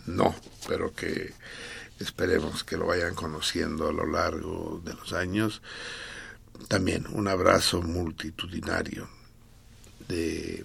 [0.07, 0.35] no,
[0.69, 1.33] pero que
[1.99, 5.63] esperemos que lo vayan conociendo a lo largo de los años.
[6.69, 9.09] También un abrazo multitudinario
[10.09, 10.65] de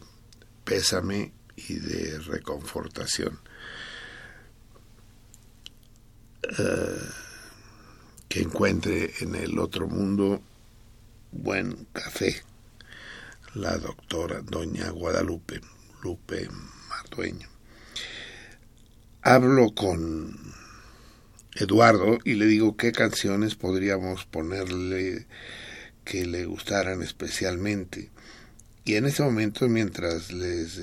[0.64, 3.40] pésame y de reconfortación.
[6.44, 7.02] Eh,
[8.30, 10.42] que encuentre en el otro mundo
[11.32, 12.44] buen café.
[13.54, 15.62] La doctora doña Guadalupe,
[16.04, 16.48] Lupe
[16.90, 17.48] Mardueño.
[19.22, 20.38] Hablo con
[21.56, 25.26] Eduardo y le digo qué canciones podríamos ponerle
[26.06, 28.12] que le gustaran especialmente.
[28.86, 30.78] Y en ese momento, mientras les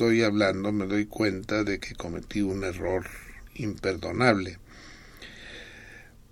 [0.00, 3.06] estoy hablando, me doy cuenta de que cometí un error
[3.54, 4.58] imperdonable.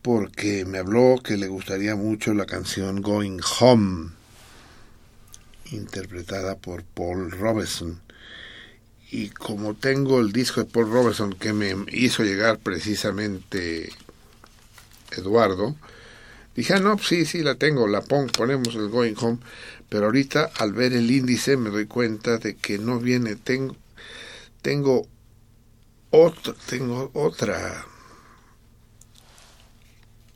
[0.01, 4.13] Porque me habló que le gustaría mucho la canción Going Home,
[5.71, 8.01] interpretada por Paul Robeson.
[9.11, 13.91] Y como tengo el disco de Paul Robeson que me hizo llegar precisamente
[15.15, 15.77] Eduardo,
[16.59, 19.39] dije, ah, no, sí, sí, la tengo, la pon, ponemos el Going Home,
[19.89, 23.77] pero ahorita al ver el índice me doy cuenta de que no viene, tengo,
[24.61, 25.07] tengo
[26.11, 27.87] otra, tengo otra,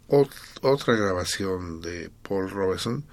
[0.06, 3.04] ot, otra grabación de Paul Robeson,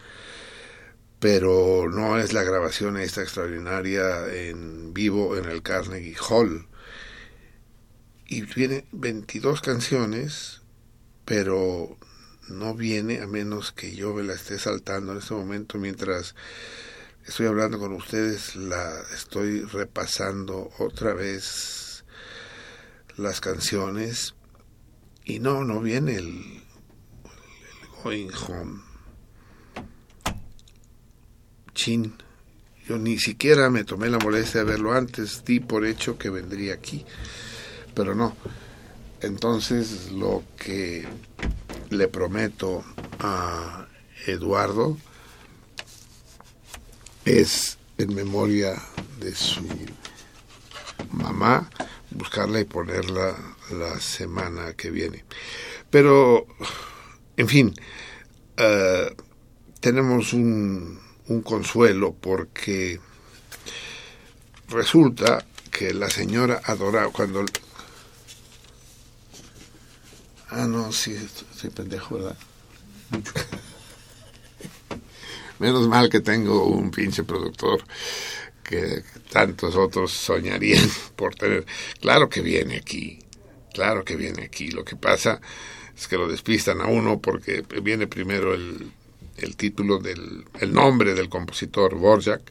[1.19, 6.67] pero no es la grabación esta extraordinaria en vivo en el Carnegie Hall.
[8.27, 10.61] Y viene 22 canciones,
[11.25, 11.97] pero
[12.49, 16.35] no viene a menos que yo me la esté saltando en este momento mientras
[17.25, 22.03] estoy hablando con ustedes, la estoy repasando otra vez
[23.17, 24.33] las canciones
[25.25, 28.81] y no, no viene el, el Going Home.
[31.73, 32.15] Chin,
[32.87, 36.73] yo ni siquiera me tomé la molestia de verlo antes, di por hecho que vendría
[36.73, 37.05] aquí,
[37.93, 38.35] pero no.
[39.21, 41.05] Entonces lo que
[41.89, 42.83] le prometo
[43.19, 43.87] a
[44.25, 44.97] Eduardo
[47.25, 48.75] es en memoria
[49.19, 49.63] de su
[51.11, 51.69] mamá
[52.11, 53.35] buscarla y ponerla
[53.71, 55.25] la semana que viene.
[55.89, 56.47] Pero,
[57.37, 57.73] en fin,
[58.57, 59.15] eh,
[59.79, 62.99] tenemos un, un consuelo porque
[64.69, 67.45] resulta que la señora adoraba cuando
[70.49, 71.15] ah no sí
[71.59, 72.37] soy pendejo verdad
[75.59, 77.83] menos mal que tengo un pinche productor
[78.63, 81.65] que tantos otros soñarían por tener.
[81.99, 83.19] Claro que viene aquí
[83.79, 84.71] claro que viene aquí.
[84.71, 85.39] Lo que pasa
[85.95, 91.29] es que lo despistan a uno porque viene primero el título del el nombre del
[91.29, 92.41] compositor Borjak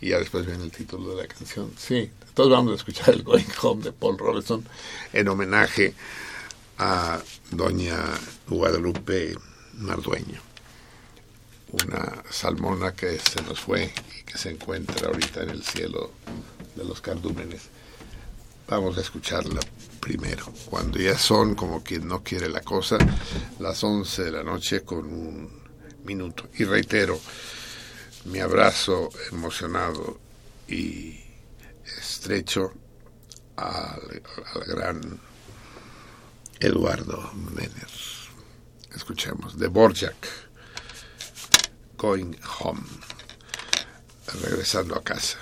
[0.00, 1.70] y ya después viene el título de la canción.
[1.76, 4.64] Sí, todos vamos a escuchar el Going Home de Paul Robeson
[5.12, 6.27] en homenaje a
[7.50, 7.98] doña
[8.46, 9.36] Guadalupe
[9.78, 10.40] Mardueño,
[11.72, 16.12] una salmona que se nos fue y que se encuentra ahorita en el cielo
[16.76, 17.62] de los cardúmenes.
[18.68, 19.60] Vamos a escucharla
[19.98, 22.96] primero, cuando ya son, como quien no quiere la cosa,
[23.58, 25.50] las 11 de la noche con un
[26.04, 26.48] minuto.
[26.58, 27.18] Y reitero
[28.26, 30.20] mi abrazo emocionado
[30.68, 31.18] y
[31.98, 32.72] estrecho
[33.56, 34.22] al,
[34.54, 35.27] al gran
[36.60, 37.88] Eduardo Menner.
[38.94, 40.28] Escuchemos, de Borjak,
[41.96, 42.82] Going Home,
[44.42, 45.38] regresando a casa.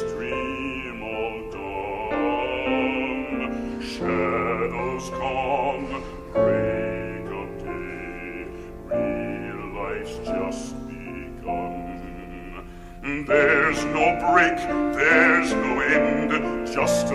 [0.00, 1.70] Dream all done.
[3.80, 5.86] Shadows come,
[6.32, 8.46] break of day,
[8.86, 11.80] real life's just begun.
[13.26, 14.58] There's no break,
[14.94, 16.30] there's no end,
[16.66, 17.14] just a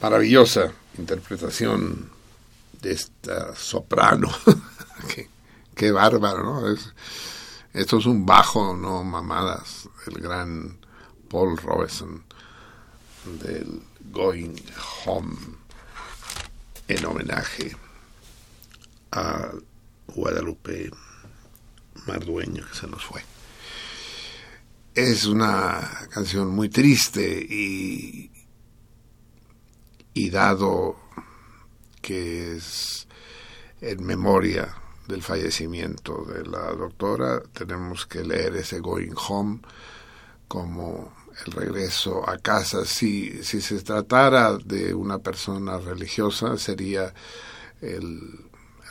[0.00, 2.10] Maravillosa interpretación
[2.80, 4.28] de esta soprano.
[5.74, 6.72] qué, bárbaro, ¿no?
[6.72, 6.92] Es-
[7.72, 9.88] esto es un bajo, no mamadas.
[10.06, 10.78] El gran
[11.28, 12.24] Paul Robeson
[13.40, 13.80] del
[14.10, 14.56] Going
[15.04, 15.36] Home
[16.88, 17.76] en homenaje
[19.12, 19.52] a
[20.08, 20.90] Guadalupe
[22.06, 23.22] Mardueño que se nos fue.
[24.94, 28.19] Es una canción muy triste y,
[30.14, 30.96] y dado
[32.00, 33.06] que es
[33.80, 34.74] en memoria
[35.06, 39.60] del fallecimiento de la doctora, tenemos que leer ese Going Home
[40.48, 41.12] como
[41.46, 42.84] el regreso a casa.
[42.84, 47.12] Si, si se tratara de una persona religiosa, sería
[47.80, 48.46] el,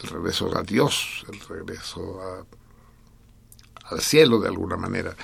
[0.09, 2.45] regreso a Dios, el regreso
[3.84, 5.15] al cielo de alguna manera.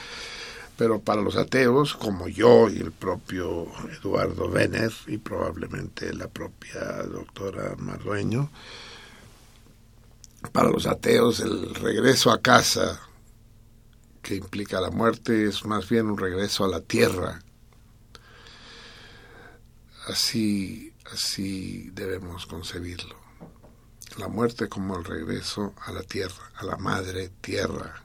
[0.77, 3.67] Pero para los ateos, como yo y el propio
[3.99, 8.49] Eduardo Venner y probablemente la propia doctora Mardueño,
[10.51, 13.01] para los ateos el regreso a casa
[14.21, 17.41] que implica la muerte es más bien un regreso a la tierra.
[20.07, 23.15] Así, así debemos concebirlo.
[24.17, 28.01] La muerte como el regreso a la tierra, a la madre tierra.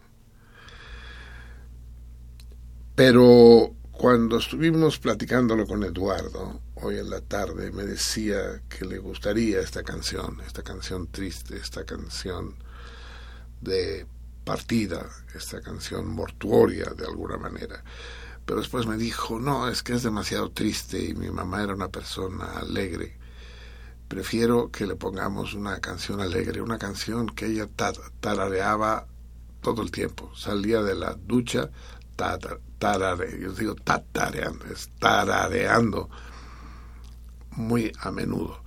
[3.02, 9.58] Pero cuando estuvimos platicándolo con Eduardo hoy en la tarde, me decía que le gustaría
[9.60, 12.56] esta canción, esta canción triste, esta canción
[13.62, 14.06] de
[14.44, 17.82] partida, esta canción mortuoria de alguna manera.
[18.44, 21.88] Pero después me dijo, no, es que es demasiado triste y mi mamá era una
[21.88, 23.16] persona alegre.
[24.08, 29.06] Prefiero que le pongamos una canción alegre, una canción que ella tar- tarareaba
[29.62, 30.30] todo el tiempo.
[30.36, 31.70] Salía de la ducha,
[32.14, 36.10] tata- tarare, yo digo tatareando, es tarareando
[37.52, 38.64] muy a menudo.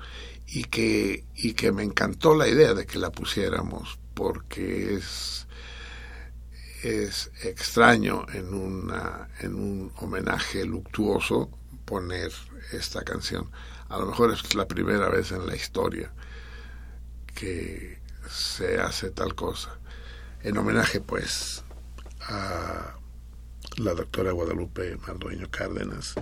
[0.47, 5.47] Y que, y que me encantó la idea de que la pusiéramos porque es,
[6.83, 8.49] es extraño en,
[9.39, 11.49] en un homenaje luctuoso
[11.85, 12.31] poner
[12.71, 13.49] esta canción.
[13.89, 16.13] A lo mejor es la primera vez en la historia
[17.33, 17.99] que
[18.29, 19.79] se hace tal cosa.
[20.43, 21.63] En homenaje, pues,
[22.21, 22.95] a
[23.77, 26.15] la doctora Guadalupe Mardueño Cárdenas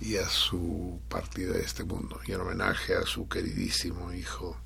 [0.00, 4.56] y a su partida de este mundo, y en homenaje a su queridísimo hijo,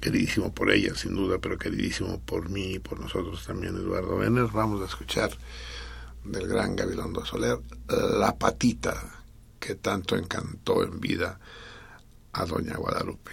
[0.00, 4.46] queridísimo por ella, sin duda, pero queridísimo por mí y por nosotros también, Eduardo Venner,
[4.46, 5.30] vamos a escuchar
[6.24, 9.22] del gran Gabilondo Soler, La Patita,
[9.60, 11.38] que tanto encantó en vida
[12.32, 13.32] a doña Guadalupe.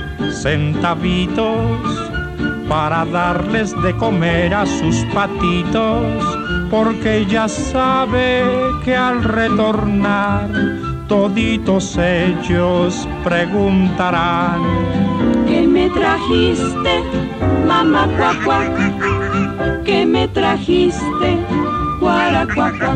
[0.31, 1.79] centavitos
[2.67, 6.03] para darles de comer a sus patitos,
[6.69, 8.43] porque ya sabe
[8.83, 10.47] que al retornar
[11.07, 14.61] toditos ellos preguntarán.
[15.47, 17.03] ¿Qué me trajiste,
[17.67, 19.21] mamá cuac cuac?
[19.83, 21.37] que me trajiste,
[21.99, 22.95] guaracuacuá.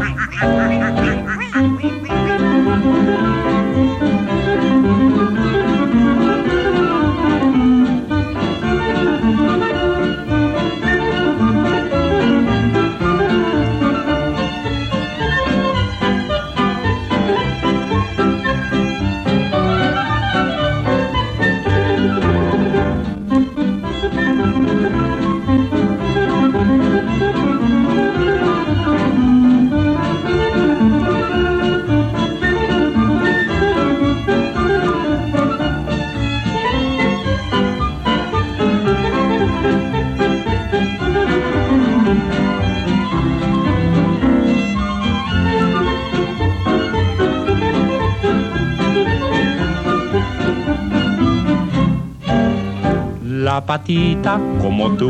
[53.66, 55.10] Patita como tú,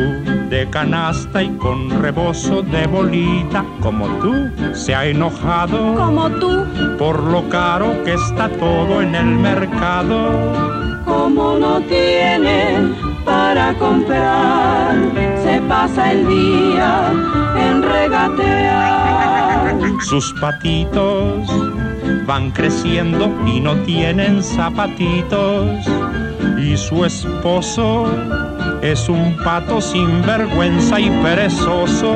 [0.49, 4.33] de canasta y con rebozo de bolita, como tú,
[4.73, 6.63] se ha enojado Como tú,
[6.97, 11.03] por lo caro que está todo en el mercado.
[11.05, 12.93] como no tiene
[13.25, 14.95] para comprar,
[15.43, 17.11] se pasa el día
[17.57, 19.75] en regatear.
[20.01, 21.47] Sus patitos
[22.27, 25.85] van creciendo y no tienen zapatitos.
[26.66, 28.11] Y su esposo
[28.82, 32.16] es un pato sin vergüenza y perezoso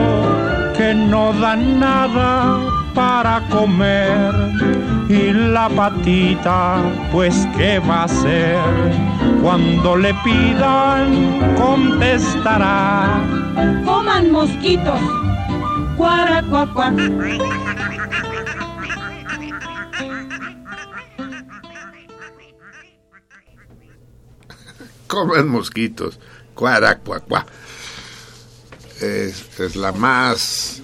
[0.76, 2.60] que no da nada
[2.96, 4.34] para comer.
[5.08, 6.78] Y la patita,
[7.12, 8.58] pues qué va a hacer
[9.44, 13.22] cuando le pidan contestará.
[13.86, 15.00] Coman mosquitos,
[15.96, 16.92] guaracuacuá.
[25.28, 26.20] Comen mosquitos.
[26.54, 27.46] Cuaracuacuá.
[29.02, 30.82] Es, es la más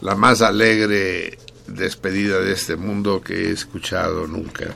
[0.00, 4.74] la más alegre despedida de este mundo que he escuchado nunca.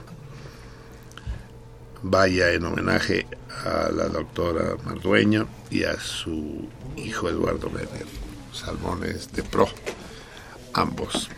[2.03, 3.27] Vaya en homenaje
[3.65, 8.07] a la doctora Mardueño y a su hijo Eduardo Benner,
[8.53, 9.67] salmones de pro,
[10.75, 11.31] ambos.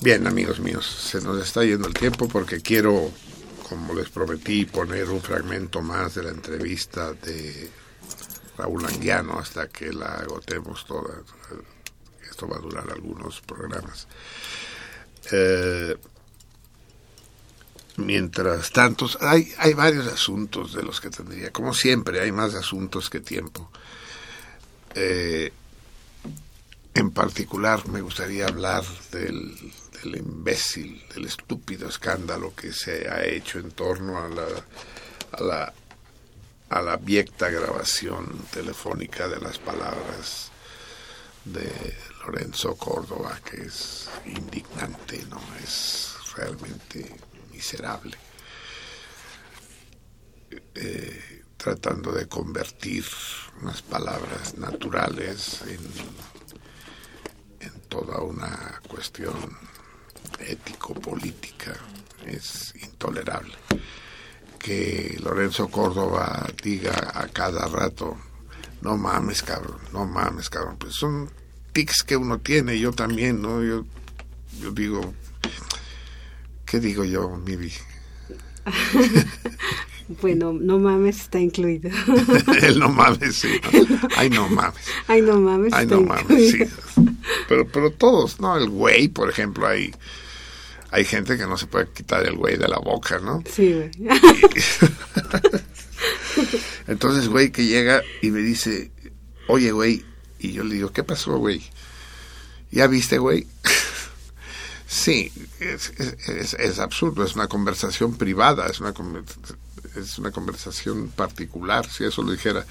[0.00, 3.10] Bien, amigos míos, se nos está yendo el tiempo porque quiero
[3.68, 7.68] como les prometí, poner un fragmento más de la entrevista de
[8.56, 11.22] Raúl Anguiano hasta que la agotemos toda.
[12.30, 14.06] Esto va a durar algunos programas.
[15.32, 15.96] Eh,
[17.96, 23.18] mientras tanto, hay, varios asuntos de los que tendría, como siempre, hay más asuntos que
[23.18, 23.68] tiempo.
[24.94, 25.52] Eh,
[26.94, 33.58] en particular, me gustaría hablar del, del imbécil, del estúpido escándalo que se ha hecho
[33.58, 34.46] en torno a la,
[35.32, 35.74] a la,
[36.70, 40.50] a la abyecta grabación telefónica de las palabras
[41.44, 45.40] de Lorenzo Córdoba, que es indignante, ¿no?
[45.62, 47.16] Es realmente
[47.52, 48.16] miserable.
[50.74, 53.04] Eh, tratando de convertir
[53.62, 55.80] unas palabras naturales en,
[57.60, 59.34] en toda una cuestión
[60.40, 61.72] ético-política
[62.26, 63.54] es intolerable.
[64.58, 68.16] Que Lorenzo Córdoba diga a cada rato,
[68.82, 70.76] no mames, cabrón, no mames, cabrón.
[70.78, 71.30] Pues son
[71.72, 73.62] tics que uno tiene, yo también, ¿no?
[73.62, 73.84] Yo,
[74.60, 75.14] yo digo,
[76.64, 77.72] ¿qué digo yo, Mivi?
[80.22, 81.90] Bueno, no mames está incluido.
[82.62, 83.60] El no mames, sí.
[83.72, 84.08] ¿no?
[84.16, 84.80] Ay, no mames.
[85.08, 86.58] Ay, no mames Ay, no mames, sí.
[87.48, 88.56] Pero, pero todos, ¿no?
[88.56, 89.94] El güey, por ejemplo, hay,
[90.90, 93.42] hay gente que no se puede quitar el güey de la boca, ¿no?
[93.50, 93.90] Sí, güey.
[96.86, 98.90] Entonces, güey, que llega y me dice,
[99.48, 100.04] oye, güey,
[100.38, 101.62] y yo le digo, ¿qué pasó, güey?
[102.70, 103.46] ¿Ya viste, güey?
[104.86, 109.24] sí, es, es, es, es absurdo, es una conversación privada, es una, conver-
[109.96, 112.64] es una conversación particular, si eso lo dijera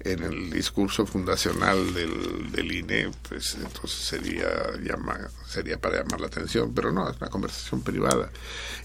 [0.00, 4.48] en el discurso fundacional del, del INE, pues entonces sería,
[4.82, 5.18] llama,
[5.48, 8.30] sería para llamar la atención, pero no, es una conversación privada.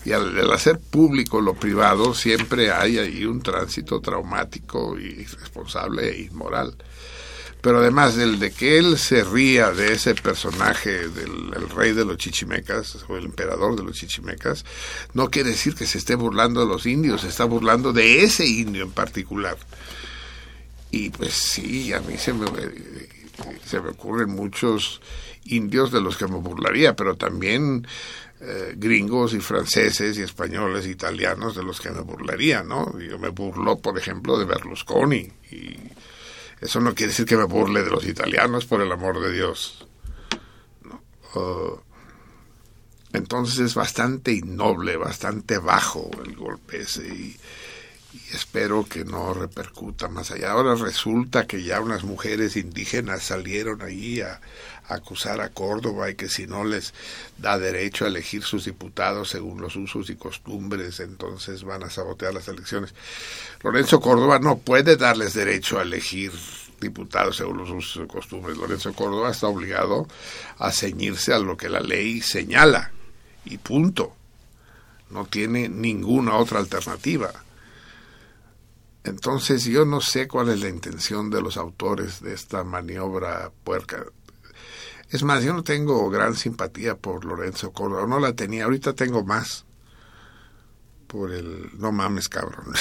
[0.06, 6.22] Y al, al hacer público lo privado, siempre hay ahí un tránsito traumático irresponsable e
[6.22, 6.76] inmoral.
[7.62, 12.06] Pero además del de que él se ría de ese personaje del el rey de
[12.06, 14.66] los chichimecas o el emperador de los chichimecas,
[15.14, 18.46] no quiere decir que se esté burlando de los indios, se está burlando de ese
[18.48, 19.58] indio en particular.
[20.90, 22.48] Y pues sí, a mí se me,
[23.66, 25.02] se me ocurren muchos
[25.46, 27.88] indios de los que me burlaría, pero también
[28.42, 33.00] eh, gringos y franceses y españoles, italianos de los que me burlaría, ¿no?
[33.00, 35.78] Yo me burlo, por ejemplo, de Berlusconi y
[36.62, 39.88] Eso no quiere decir que me burle de los italianos, por el amor de Dios.
[43.14, 47.38] Entonces es bastante innoble, bastante bajo el golpe ese
[48.14, 50.52] y espero que no repercuta más allá.
[50.52, 54.42] Ahora resulta que ya unas mujeres indígenas salieron ahí a,
[54.88, 56.94] a acusar a Córdoba y que si no les
[57.38, 62.34] da derecho a elegir sus diputados según los usos y costumbres, entonces van a sabotear
[62.34, 62.94] las elecciones.
[63.64, 66.32] Lorenzo Córdoba no puede darles derecho a elegir
[66.82, 68.58] diputados según los usos y costumbres.
[68.58, 70.08] Lorenzo Córdoba está obligado
[70.58, 72.92] a ceñirse a lo que la ley señala
[73.46, 74.14] y punto.
[75.10, 77.32] No tiene ninguna otra alternativa.
[79.04, 84.06] Entonces yo no sé cuál es la intención de los autores de esta maniobra puerca.
[85.10, 89.24] Es más, yo no tengo gran simpatía por Lorenzo Córdoba, no la tenía, ahorita tengo
[89.24, 89.66] más
[91.08, 92.74] por el no mames cabrón.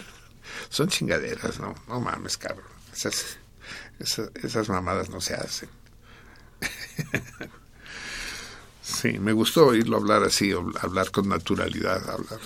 [0.70, 2.64] Son chingaderas, no, no mames cabrón.
[2.94, 3.38] Esas,
[3.98, 5.68] esas, esas mamadas no se hacen.
[8.82, 12.40] sí, me gustó oírlo hablar así, hablar con naturalidad, hablar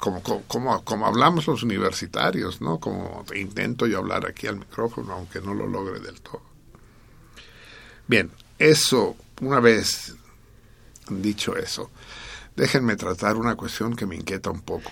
[0.00, 2.80] como, como, como hablamos los universitarios, ¿no?
[2.80, 6.42] Como intento yo hablar aquí al micrófono, aunque no lo logre del todo.
[8.08, 10.16] Bien, eso, una vez
[11.08, 11.90] dicho eso,
[12.56, 14.90] déjenme tratar una cuestión que me inquieta un poco.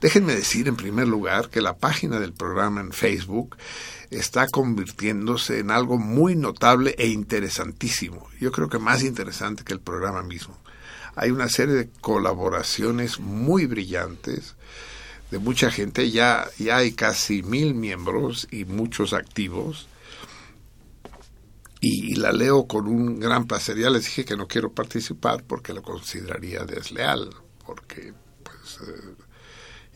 [0.00, 3.56] Déjenme decir en primer lugar que la página del programa en Facebook
[4.10, 8.28] está convirtiéndose en algo muy notable e interesantísimo.
[8.40, 10.63] Yo creo que más interesante que el programa mismo
[11.16, 14.54] hay una serie de colaboraciones muy brillantes
[15.30, 19.88] de mucha gente, ya, ya hay casi mil miembros y muchos activos,
[21.80, 23.76] y, la leo con un gran placer.
[23.76, 27.28] Ya les dije que no quiero participar porque lo consideraría desleal,
[27.66, 29.14] porque pues eh,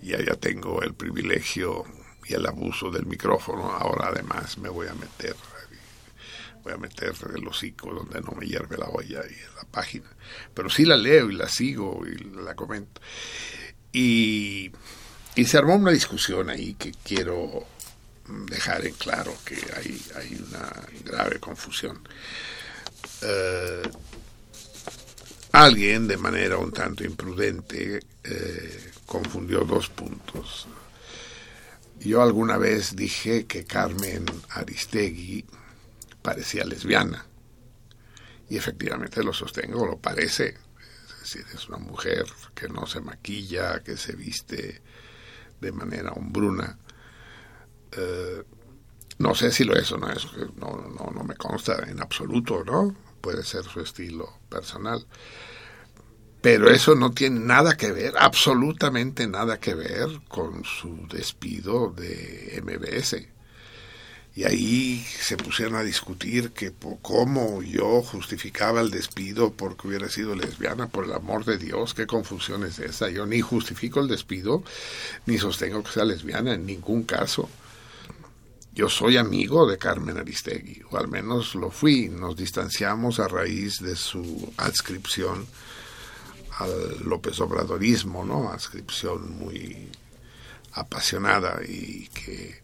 [0.03, 1.85] ya, ya tengo el privilegio
[2.27, 5.35] y el abuso del micrófono, ahora además me voy a meter
[6.69, 10.07] voy a meter el hocico donde no me hierve la olla y la página.
[10.53, 13.01] Pero sí la leo y la sigo y la comento.
[13.93, 14.71] Y,
[15.35, 17.67] y se armó una discusión ahí que quiero
[18.51, 20.71] dejar en claro que hay, hay una
[21.05, 22.07] grave confusión.
[23.23, 23.83] Eh,
[25.53, 30.69] alguien de manera un tanto imprudente eh, confundió dos puntos.
[32.01, 35.45] Yo alguna vez dije que Carmen Aristegui
[36.29, 37.25] parecía lesbiana.
[38.51, 40.59] Y efectivamente lo sostengo, lo parece.
[41.09, 44.83] Es decir, es una mujer que no se maquilla, que se viste
[45.59, 46.79] de manera hombruna.
[47.93, 48.43] Eh,
[49.17, 50.27] no sé si lo es o no es,
[50.57, 52.95] no, no, no me consta en absoluto, ¿no?
[53.23, 55.07] Puede ser su estilo personal.
[56.43, 62.63] Pero eso no tiene nada que ver, absolutamente nada que ver con su despido de
[62.63, 63.38] MBS.
[64.35, 66.73] Y ahí se pusieron a discutir que
[67.03, 72.07] cómo yo justificaba el despido porque hubiera sido lesbiana, por el amor de Dios, qué
[72.07, 73.11] confusión es esa.
[73.11, 74.63] Yo ni justifico el despido,
[75.27, 77.49] ni sostengo que sea lesbiana en ningún caso.
[78.73, 82.09] Yo soy amigo de Carmen Aristegui, o al menos lo fui.
[82.09, 85.49] Nos distanciamos a raíz de su adscripción
[86.59, 88.51] al López Obradorismo, ¿no?
[88.51, 89.89] Adscripción muy
[90.75, 92.61] apasionada y que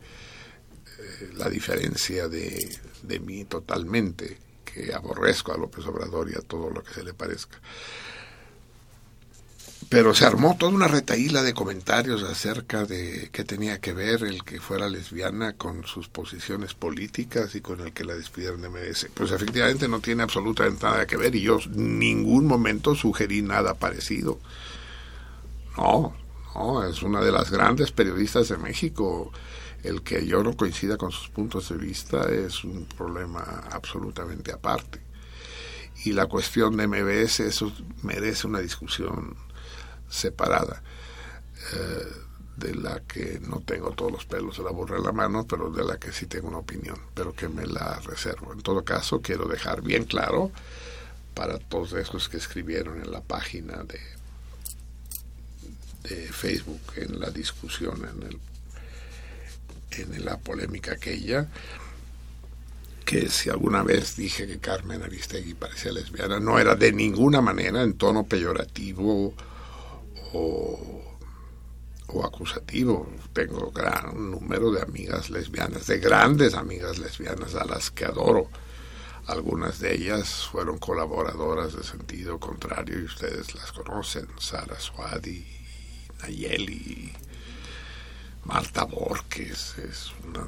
[1.35, 6.83] la diferencia de, de mí totalmente, que aborrezco a López Obrador y a todo lo
[6.83, 7.59] que se le parezca.
[9.89, 14.43] Pero se armó toda una retaíla de comentarios acerca de qué tenía que ver el
[14.43, 19.09] que fuera lesbiana con sus posiciones políticas y con el que la despidieron de MBS.
[19.15, 23.75] Pues efectivamente no tiene absolutamente nada que ver y yo en ningún momento sugerí nada
[23.75, 24.39] parecido.
[25.77, 26.15] No,
[26.89, 29.33] es una de las grandes periodistas de México
[29.83, 35.01] el que yo no coincida con sus puntos de vista es un problema absolutamente aparte.
[36.05, 37.73] Y la cuestión de MBS, eso
[38.03, 39.37] merece una discusión
[40.09, 40.83] separada,
[41.73, 42.07] eh,
[42.57, 45.71] de la que no tengo todos los pelos de la burra en la mano, pero
[45.71, 48.53] de la que sí tengo una opinión, pero que me la reservo.
[48.53, 50.51] En todo caso, quiero dejar bien claro
[51.35, 54.01] para todos esos que escribieron en la página de,
[56.05, 58.39] de Facebook, en la discusión, en el
[60.03, 61.49] en la polémica aquella,
[63.05, 67.83] que si alguna vez dije que Carmen Aristegui parecía lesbiana, no era de ninguna manera
[67.83, 69.35] en tono peyorativo
[70.33, 71.03] o,
[72.09, 73.09] o acusativo.
[73.33, 78.49] Tengo gran número de amigas lesbianas, de grandes amigas lesbianas a las que adoro.
[79.27, 85.64] Algunas de ellas fueron colaboradoras de sentido contrario y ustedes las conocen, Sara Suadi,
[86.25, 87.13] Nayeli,
[88.45, 90.43] Marta Borges es una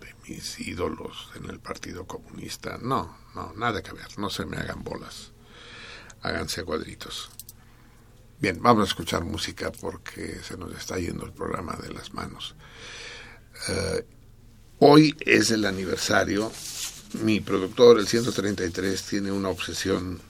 [0.00, 2.78] de mis ídolos en el Partido Comunista.
[2.80, 5.32] No, no, nada que ver, no se me hagan bolas.
[6.22, 7.28] Háganse cuadritos.
[8.40, 12.54] Bien, vamos a escuchar música porque se nos está yendo el programa de las manos.
[13.68, 14.06] Eh,
[14.78, 16.50] hoy es el aniversario.
[17.24, 20.20] Mi productor, el 133, tiene una obsesión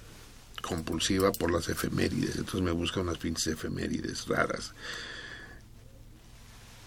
[0.69, 2.37] compulsiva por las efemérides.
[2.37, 4.73] Entonces me busca unas pinches efemérides raras.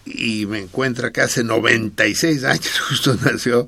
[0.04, 3.66] Y me encuentra que hace 96 años justo nació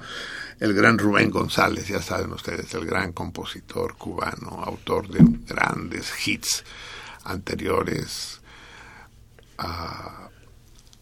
[0.61, 6.65] el gran Rubén González, ya saben ustedes, el gran compositor cubano, autor de grandes hits
[7.25, 8.41] anteriores
[9.59, 10.31] a,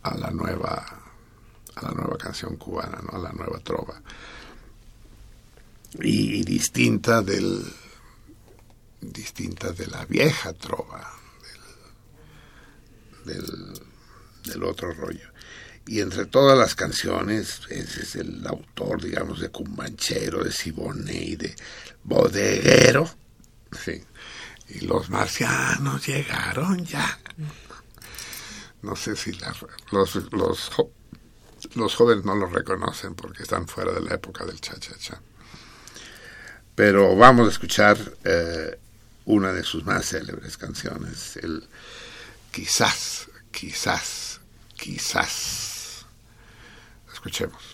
[0.02, 1.01] la nueva
[1.74, 3.18] a la nueva canción cubana, ¿no?
[3.18, 4.01] a la nueva trova.
[6.01, 7.62] Y distinta del
[9.02, 11.12] distinta de la vieja trova,
[13.24, 13.80] del,
[14.44, 15.28] del, otro rollo.
[15.86, 21.54] Y entre todas las canciones, ese es el autor, digamos, de Cumbanchero, de Siboney, de
[22.04, 23.10] Bodeguero.
[24.68, 27.18] Y los marcianos llegaron ya.
[28.82, 29.54] No sé si la-
[29.90, 30.70] los, los,
[31.74, 35.20] los jóvenes no lo reconocen porque están fuera de la época del cha-cha-cha.
[36.74, 38.78] Pero vamos a escuchar eh,
[39.24, 41.68] una de sus más célebres canciones, el
[42.52, 44.38] Quizás, quizás,
[44.76, 46.04] quizás.
[47.10, 47.71] Escuchemos.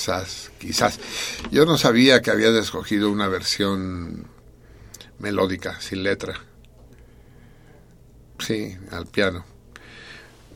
[0.00, 0.98] Quizás, quizás.
[1.50, 4.26] Yo no sabía que habías escogido una versión
[5.18, 6.40] melódica, sin letra.
[8.38, 9.44] Sí, al piano.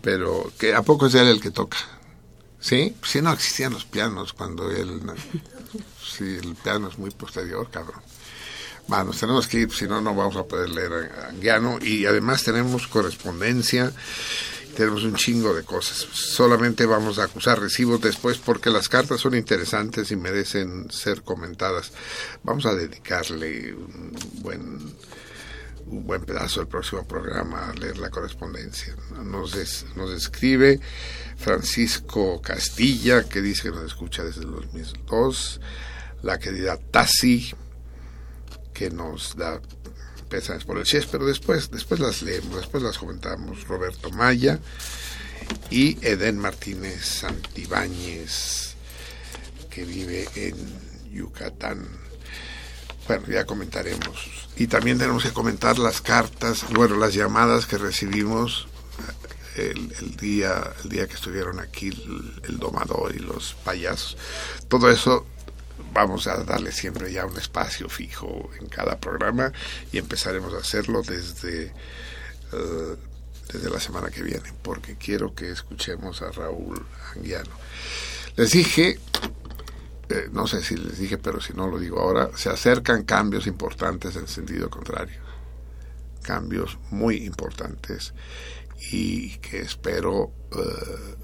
[0.00, 1.76] Pero, que ¿a poco es él el que toca?
[2.58, 2.96] ¿Sí?
[3.02, 5.02] Si no existían los pianos cuando él...
[6.02, 8.00] Sí, el piano es muy posterior, cabrón.
[8.88, 11.78] Bueno, tenemos que ir, si no, no vamos a poder leer a Anguiano.
[11.82, 13.92] Y además tenemos correspondencia,
[14.74, 16.06] tenemos un chingo de cosas.
[16.12, 21.92] Solamente vamos a acusar recibos después porque las cartas son interesantes y merecen ser comentadas.
[22.42, 24.94] Vamos a dedicarle un buen,
[25.86, 28.94] un buen pedazo del próximo programa a leer la correspondencia.
[29.22, 30.80] Nos, es- nos escribe
[31.36, 35.60] Francisco Castilla, que dice que nos escucha desde el 2002.
[36.22, 37.52] La querida Tassi,
[38.72, 39.60] que nos da
[40.66, 43.66] por el chess, pero después, después las leemos, después las comentamos.
[43.68, 44.58] Roberto Maya
[45.70, 48.74] y Eden Martínez Santibáñez,
[49.70, 50.54] que vive en
[51.12, 51.86] Yucatán.
[53.06, 54.48] Bueno, ya comentaremos.
[54.56, 58.66] Y también tenemos que comentar las cartas, bueno, las llamadas que recibimos
[59.56, 64.16] eh, el, el día el día que estuvieron aquí el, el domador y los payasos.
[64.68, 65.26] Todo eso
[65.94, 69.52] vamos a darle siempre ya un espacio fijo en cada programa
[69.92, 71.72] y empezaremos a hacerlo desde
[72.52, 72.96] eh,
[73.52, 76.84] desde la semana que viene, porque quiero que escuchemos a Raúl
[77.14, 77.52] Anguiano.
[78.36, 78.98] Les dije
[80.08, 83.46] eh, no sé si les dije, pero si no lo digo ahora, se acercan cambios
[83.46, 85.20] importantes en sentido contrario.
[86.22, 88.12] Cambios muy importantes
[88.90, 91.16] y que espero eh,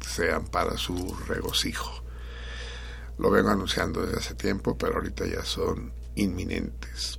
[0.00, 2.03] sean para su regocijo.
[3.18, 7.18] Lo vengo anunciando desde hace tiempo, pero ahorita ya son inminentes.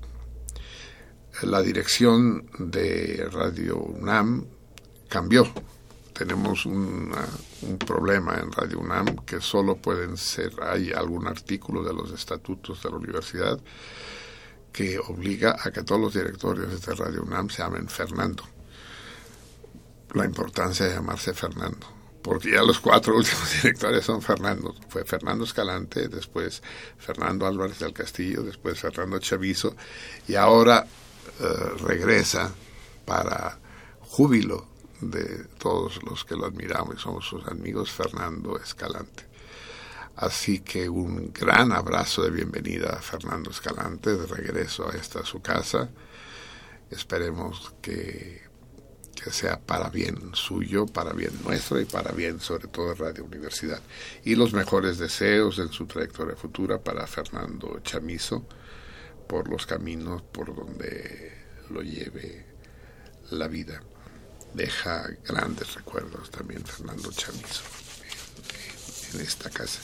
[1.44, 4.46] La dirección de Radio UNAM
[5.10, 5.46] cambió
[6.16, 7.12] tenemos un
[7.86, 12.90] problema en Radio UNAM que solo pueden ser, hay algún artículo de los estatutos de
[12.90, 13.60] la universidad
[14.72, 18.44] que obliga a que todos los directorios de Radio UNAM se llamen Fernando.
[20.14, 21.86] La importancia de llamarse Fernando,
[22.26, 24.74] porque ya los cuatro últimos directores son Fernando.
[24.90, 26.64] Fue Fernando Escalante, después
[26.98, 29.76] Fernando Álvarez del Castillo, después Fernando Chavizo,
[30.28, 30.88] y ahora
[31.40, 31.44] eh,
[31.84, 32.52] regresa
[33.06, 33.60] para
[34.00, 34.66] júbilo
[35.02, 39.28] de todos los que lo admiramos y somos sus amigos, Fernando Escalante.
[40.16, 45.44] Así que un gran abrazo de bienvenida a Fernando Escalante, de regreso a esta su
[45.44, 45.92] casa.
[46.90, 48.45] Esperemos que,
[49.26, 53.26] que sea para bien suyo, para bien nuestro y para bien sobre todo de Radio
[53.26, 53.82] Universidad.
[54.24, 58.46] Y los mejores deseos en su trayectoria futura para Fernando Chamizo
[59.28, 61.34] por los caminos por donde
[61.72, 62.46] lo lleve
[63.32, 63.82] la vida
[64.54, 67.64] deja grandes recuerdos también Fernando Chamizo
[69.12, 69.82] en, en, esta casa.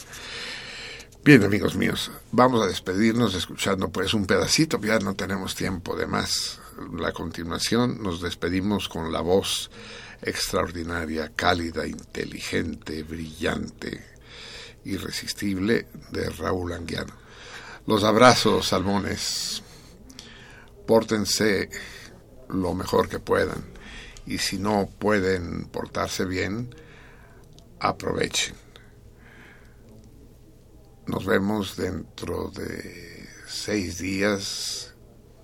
[1.23, 6.05] Bien, amigos míos, vamos a despedirnos escuchando pues un pedacito, ya no tenemos tiempo de
[6.05, 6.60] más.
[6.97, 9.69] La continuación nos despedimos con la voz
[10.21, 14.03] extraordinaria, cálida, inteligente, brillante,
[14.85, 17.13] irresistible de Raúl Anguiano.
[17.87, 19.63] Los abrazos, salmones.
[20.85, 21.69] Pórtense
[22.49, 23.63] lo mejor que puedan
[24.25, 26.73] y si no pueden portarse bien,
[27.79, 28.55] aprovechen.
[31.07, 34.90] Nos vemos dentro de seis días,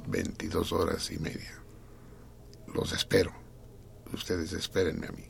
[0.07, 1.51] 22 horas y media.
[2.73, 3.31] Los espero.
[4.13, 5.23] Ustedes espérenme a mí.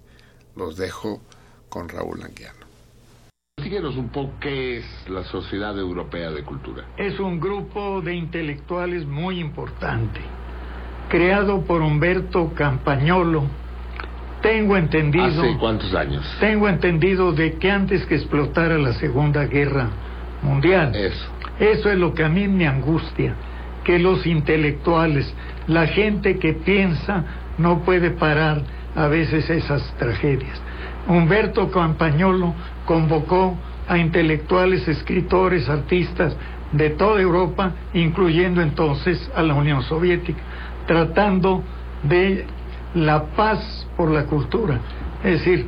[0.55, 1.21] Los dejo
[1.69, 2.65] con Raúl Anguiano.
[3.61, 6.85] Díganos un poco qué es la Sociedad Europea de Cultura.
[6.97, 10.21] Es un grupo de intelectuales muy importante
[11.09, 13.45] creado por Humberto Campagnolo.
[14.41, 15.25] Tengo entendido.
[15.25, 16.23] ¿Hace cuántos años?
[16.39, 19.89] Tengo entendido de que antes que explotara la Segunda Guerra
[20.41, 20.95] Mundial.
[20.95, 21.25] Eso.
[21.59, 23.35] Eso es lo que a mí me angustia.
[23.87, 25.33] Que los intelectuales,
[25.67, 27.23] la gente que piensa,
[27.57, 28.61] no puede parar
[28.95, 30.61] a veces esas tragedias.
[31.07, 32.53] Humberto Campagnolo
[32.85, 33.57] convocó
[33.87, 36.35] a intelectuales, escritores, artistas
[36.73, 40.41] de toda Europa, incluyendo entonces a la Unión Soviética
[40.87, 41.63] tratando
[42.03, 42.45] de
[42.95, 44.79] la paz por la cultura,
[45.23, 45.67] es decir,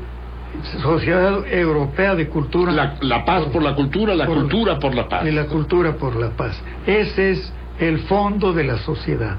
[0.81, 2.71] Sociedad Europea de Cultura.
[2.71, 5.25] La, la paz por, por, la cultura, la por, cultura por la paz.
[5.25, 6.59] Y la cultura por la paz.
[6.87, 9.37] Ese es el fondo de la sociedad.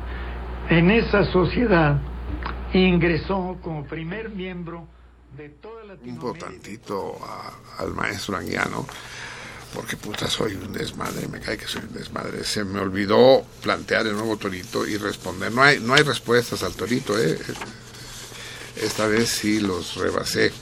[0.69, 2.01] En esa sociedad
[2.73, 4.87] ingresó como primer miembro
[5.37, 6.95] de toda Latinoamérica.
[6.95, 7.15] Un
[7.79, 8.87] al maestro Anguiano
[9.75, 12.45] porque puta soy un desmadre, me cae que soy un desmadre.
[12.45, 15.53] Se me olvidó plantear el nuevo torito y responder.
[15.53, 17.39] No hay, no hay respuestas al torito, ¿eh?
[18.77, 20.53] Esta vez sí los rebasé.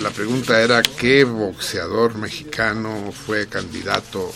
[0.00, 4.32] La pregunta era qué boxeador mexicano fue candidato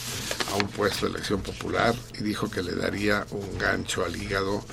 [0.53, 4.65] a un puesto de elección popular y dijo que le daría un gancho al hígado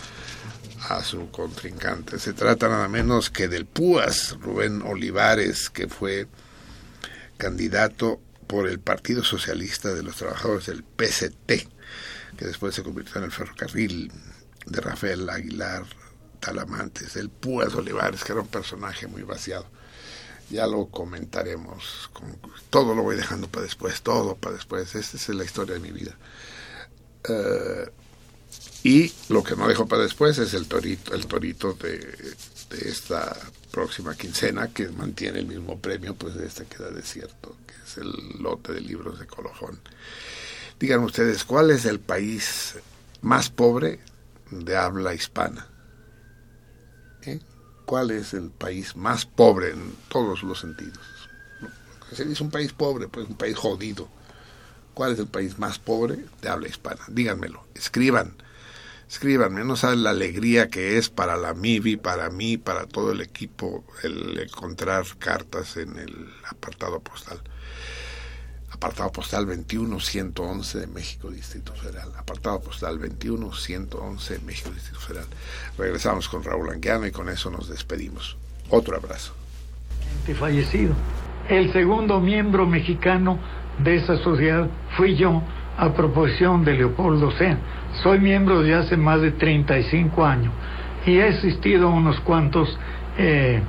[0.90, 2.20] a su contrincante.
[2.20, 6.28] Se trata nada menos que del Púas, Rubén Olivares, que fue
[7.38, 11.68] candidato por el Partido Socialista de los Trabajadores del PCT,
[12.38, 14.12] que después se convirtió en el ferrocarril
[14.66, 15.84] de Rafael Aguilar
[16.40, 19.68] Talamantes, el Púas Olivares, que era un personaje muy vaciado.
[20.50, 22.10] Ya lo comentaremos.
[22.14, 22.38] Con,
[22.70, 24.96] todo lo voy dejando para después, todo para después.
[24.96, 26.16] Esta es la historia de mi vida.
[27.28, 27.90] Uh,
[28.84, 32.36] y lo que no dejo para después es el torito, el torito de,
[32.70, 33.36] de esta
[33.72, 38.12] próxima quincena que mantiene el mismo premio pues de esta queda desierto que es el
[38.42, 39.80] lote de libros de Colofón
[40.80, 42.76] digan ustedes cuál es el país
[43.22, 44.00] más pobre
[44.52, 45.75] de habla hispana ¿Eh?
[47.86, 51.00] Cuál es el país más pobre en todos los sentidos
[52.12, 54.10] se dice un país pobre pues un país jodido
[54.96, 57.02] ¿Cuál es el país más pobre de habla hispana?
[57.10, 58.34] Díganmelo, escriban,
[59.10, 63.20] escríbanme, no saben la alegría que es para la MIBI, para mí, para todo el
[63.20, 67.42] equipo, el encontrar cartas en el apartado postal.
[68.76, 72.12] Apartado postal 21111 de México, Distrito Federal.
[72.18, 75.28] Apartado postal 21111 de México, Distrito Federal.
[75.78, 78.36] Regresamos con Raúl Anguiano y con eso nos despedimos.
[78.70, 79.34] Otro abrazo.
[80.38, 80.94] fallecido.
[81.48, 83.40] El segundo miembro mexicano
[83.80, 85.42] de esa sociedad fui yo
[85.78, 87.58] a proposición de Leopoldo Sea.
[88.04, 90.52] Soy miembro de hace más de 35 años
[91.06, 92.78] y he asistido a unos cuantos
[93.18, 93.62] eh,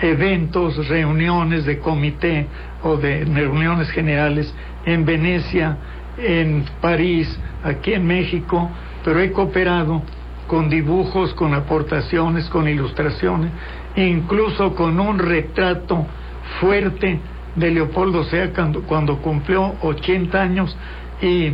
[0.00, 2.48] eventos, reuniones de comité
[2.82, 4.52] o de reuniones generales
[4.84, 5.76] en Venecia,
[6.18, 8.70] en París, aquí en México,
[9.04, 10.02] pero he cooperado
[10.46, 13.50] con dibujos, con aportaciones, con ilustraciones,
[13.94, 16.06] e incluso con un retrato
[16.60, 17.20] fuerte
[17.56, 20.76] de Leopoldo Sea cuando, cuando cumplió 80 años
[21.20, 21.52] y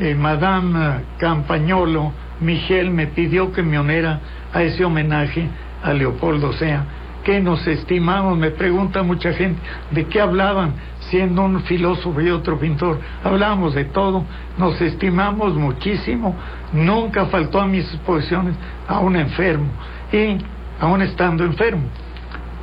[0.00, 4.20] eh, Madame Campagnolo, Michel, me pidió que me unera
[4.52, 5.48] a ese homenaje
[5.82, 6.84] a Leopoldo Sea,
[7.28, 9.60] que nos estimamos, me pregunta mucha gente,
[9.90, 10.72] ¿de qué hablaban?
[11.10, 14.24] Siendo un filósofo y otro pintor, hablábamos de todo,
[14.56, 16.34] nos estimamos muchísimo,
[16.72, 18.54] nunca faltó a mis exposiciones
[18.88, 19.66] a un enfermo,
[20.10, 20.38] y
[20.80, 21.82] aún estando enfermo.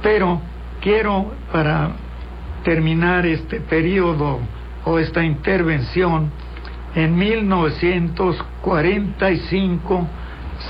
[0.02, 0.42] Pero
[0.82, 1.92] quiero, para
[2.64, 4.40] terminar este periodo
[4.84, 6.32] o esta intervención,
[6.96, 10.08] en 1945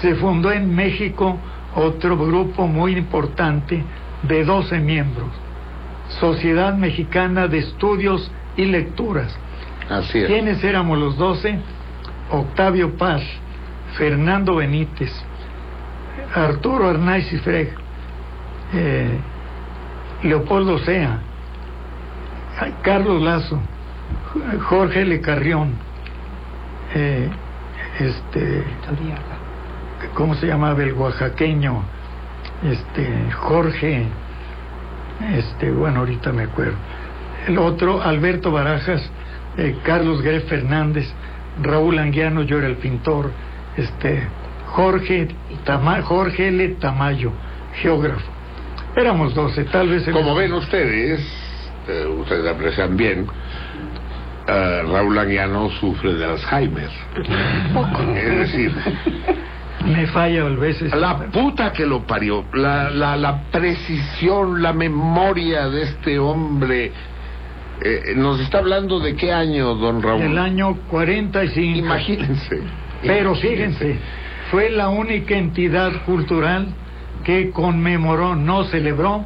[0.01, 1.39] se fundó en México
[1.75, 3.83] otro grupo muy importante
[4.23, 5.27] de 12 miembros,
[6.19, 9.37] Sociedad Mexicana de Estudios y Lecturas.
[9.89, 10.27] Así es.
[10.27, 11.59] ¿Quiénes éramos los 12?
[12.31, 13.21] Octavio Paz,
[13.97, 15.11] Fernando Benítez,
[16.33, 17.71] Arturo Arnaiz y Freg,
[18.73, 19.19] eh,
[20.23, 21.19] Leopoldo Sea,
[22.81, 23.59] Carlos Lazo,
[24.69, 25.21] Jorge L.
[25.21, 25.73] Carrión,
[26.93, 27.29] eh,
[27.99, 28.63] este,
[30.15, 31.83] ¿cómo se llamaba el oaxaqueño?
[32.63, 34.07] Este, Jorge,
[35.35, 36.77] este, bueno, ahorita me acuerdo.
[37.47, 39.07] El otro, Alberto Barajas,
[39.57, 41.05] eh, Carlos Greff Fernández,
[41.61, 43.31] Raúl Anguiano, yo era el pintor,
[43.77, 44.23] este,
[44.67, 45.27] Jorge,
[45.63, 46.67] Tama, Jorge L.
[46.79, 47.31] Tamayo,
[47.75, 48.31] geógrafo.
[48.95, 50.07] Éramos doce, tal vez...
[50.09, 51.21] Como ven ustedes,
[51.87, 53.27] eh, ustedes aprecian bien,
[54.47, 56.89] eh, Raúl Anguiano sufre de Alzheimer.
[58.15, 58.73] Es decir,
[59.85, 60.93] Me falla a veces.
[60.95, 66.91] la puta que lo parió, la, la, la precisión, la memoria de este hombre.
[67.81, 70.21] eh, nos está hablando de qué año, don Raúl.
[70.21, 71.77] Del año 45.
[71.79, 72.61] Imagínense.
[73.03, 73.97] Pero fíjense,
[74.49, 76.67] fue la única entidad cultural
[77.23, 79.25] que conmemoró, no celebró,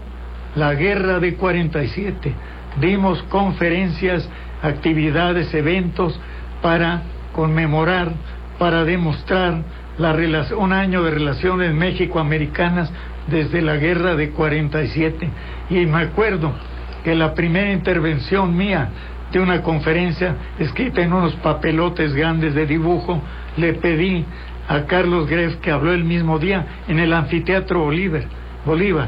[0.55, 2.33] la guerra de 47.
[2.81, 4.27] Dimos conferencias,
[4.61, 6.19] actividades, eventos
[6.61, 7.03] para
[7.33, 8.11] conmemorar,
[8.57, 9.61] para demostrar
[9.99, 12.91] la relación, un año de relaciones México-americanas
[13.27, 15.29] desde la guerra de 47.
[15.69, 16.53] Y me acuerdo
[17.03, 18.89] que la primera intervención mía
[19.31, 23.21] de una conferencia escrita en unos papelotes grandes de dibujo,
[23.57, 24.25] le pedí
[24.67, 28.23] a Carlos Greff, que habló el mismo día en el anfiteatro Bolívar,
[28.65, 29.07] Bolívar.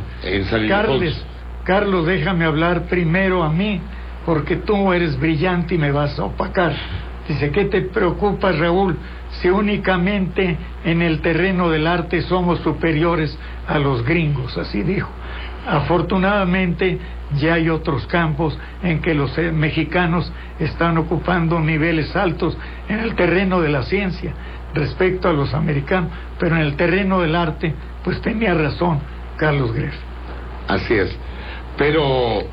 [0.68, 1.26] Carlos.
[1.64, 3.80] Carlos, déjame hablar primero a mí,
[4.26, 6.74] porque tú eres brillante y me vas a opacar.
[7.28, 8.98] Dice, ¿qué te preocupa, Raúl?
[9.40, 13.38] Si únicamente en el terreno del arte somos superiores
[13.68, 15.10] a los gringos, así dijo.
[15.68, 17.00] Afortunadamente
[17.38, 22.58] ya hay otros campos en que los eh, mexicanos están ocupando niveles altos
[22.90, 24.34] en el terreno de la ciencia
[24.74, 27.74] respecto a los americanos, pero en el terreno del arte,
[28.04, 29.00] pues tenía razón
[29.38, 29.96] Carlos Greff.
[30.68, 31.16] Así es.
[31.78, 32.44] Pero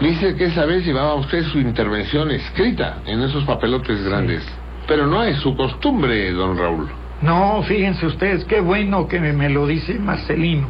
[0.00, 4.46] dice que esa vez llevaba usted su intervención escrita en esos papelotes grandes.
[4.86, 6.88] Pero no es su costumbre, don Raúl.
[7.22, 10.68] No, fíjense ustedes, qué bueno que me, me lo dice Marcelino,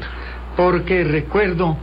[0.56, 1.76] porque recuerdo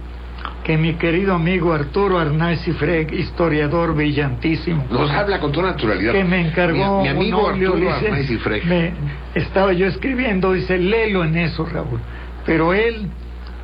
[0.64, 6.14] que mi querido amigo Arturo Arnaiz y Freg, historiador brillantísimo, Nos habla con toda naturalidad.
[6.14, 8.66] que me encargó Mi, mi amigo un óleo, Arturo dice, Arnaiz y Freg.
[8.66, 8.94] me-
[9.36, 12.00] estaba yo escribiendo, dice, léelo en eso, Raúl.
[12.46, 13.08] Pero él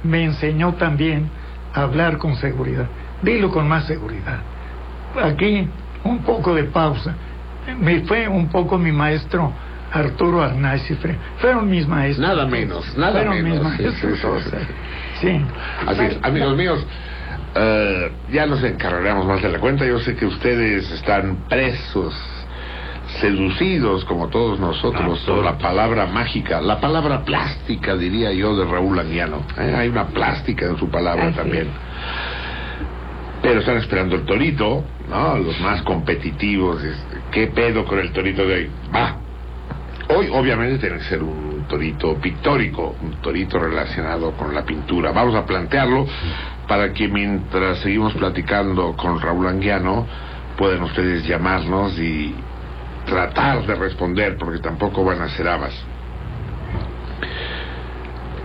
[0.04, 1.30] me enseñó también
[1.74, 2.88] a hablar con seguridad.
[3.22, 4.40] Dilo con más seguridad.
[5.24, 5.68] Aquí,
[6.04, 7.16] un poco de pausa.
[7.80, 9.52] Me fue un poco mi maestro
[9.92, 11.18] Arturo Arnaiz y Freg.
[11.40, 12.28] Fueron mis maestros.
[12.28, 13.60] Nada menos, nada Fueron menos.
[13.72, 14.44] mis maestros.
[14.44, 15.28] sí, sí, sí.
[15.28, 15.42] Sí.
[15.88, 16.86] Así es, amigos míos,
[17.56, 19.86] eh, ya nos encargaremos más de la cuenta.
[19.86, 22.16] Yo sé que ustedes están presos,
[23.20, 29.00] seducidos como todos nosotros por la palabra mágica, la palabra plástica, diría yo, de Raúl
[29.00, 29.42] Anguiano.
[29.58, 29.74] ¿eh?
[29.76, 31.68] Hay una plástica en su palabra Así también.
[31.68, 31.89] es.
[33.42, 35.38] Pero están esperando el torito, ¿no?
[35.38, 36.84] Los más competitivos.
[36.84, 38.70] este, ¿Qué pedo con el torito de hoy?
[38.94, 39.16] Va.
[40.10, 45.12] Hoy obviamente tiene que ser un torito pictórico, un torito relacionado con la pintura.
[45.12, 46.08] Vamos a plantearlo
[46.68, 50.06] para que mientras seguimos platicando con Raúl Anguiano
[50.58, 52.36] puedan ustedes llamarnos y
[53.06, 55.74] tratar de responder porque tampoco van a ser habas.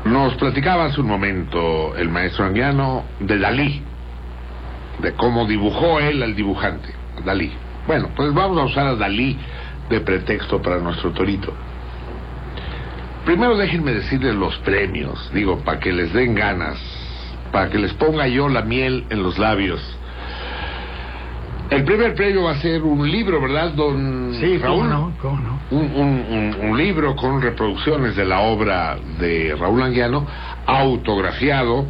[0.04, 3.82] Nos platicaba hace un momento el maestro Anguiano de Dalí,
[5.00, 6.88] de cómo dibujó él al dibujante,
[7.24, 7.52] Dalí.
[7.86, 9.38] Bueno, pues vamos a usar a Dalí
[9.90, 11.52] de pretexto para nuestro torito.
[13.24, 16.78] Primero déjenme decirles los premios, digo, para que les den ganas,
[17.52, 19.80] para que les ponga yo la miel en los labios.
[21.70, 24.80] El primer premio va a ser un libro, ¿verdad, don Sí, Raúl?
[24.80, 25.60] cómo no, cómo no.
[25.70, 26.26] un, un-
[26.60, 30.26] un- un libro con reproducciones de la obra de Raúl Anguiano,
[30.66, 31.86] autografiado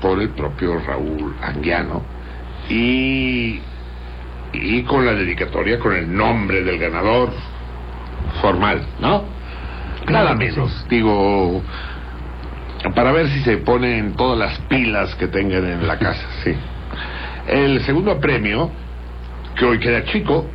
[0.00, 2.02] por el propio Raúl Anguiano
[2.68, 3.60] y,
[4.52, 7.30] y con la dedicatoria, con el nombre del ganador
[8.40, 9.24] formal, ¿no?
[10.08, 11.62] Nada que menos, digo,
[12.94, 16.54] para ver si se ponen todas las pilas que tengan en la casa, sí.
[17.48, 18.70] El segundo premio,
[19.56, 20.48] que hoy queda chico,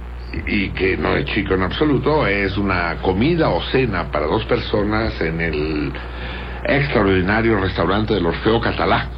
[0.48, 5.20] y que no es chico en absoluto, es una comida o cena para dos personas
[5.22, 5.92] en el
[6.64, 9.10] extraordinario restaurante del Orfeo Catalá.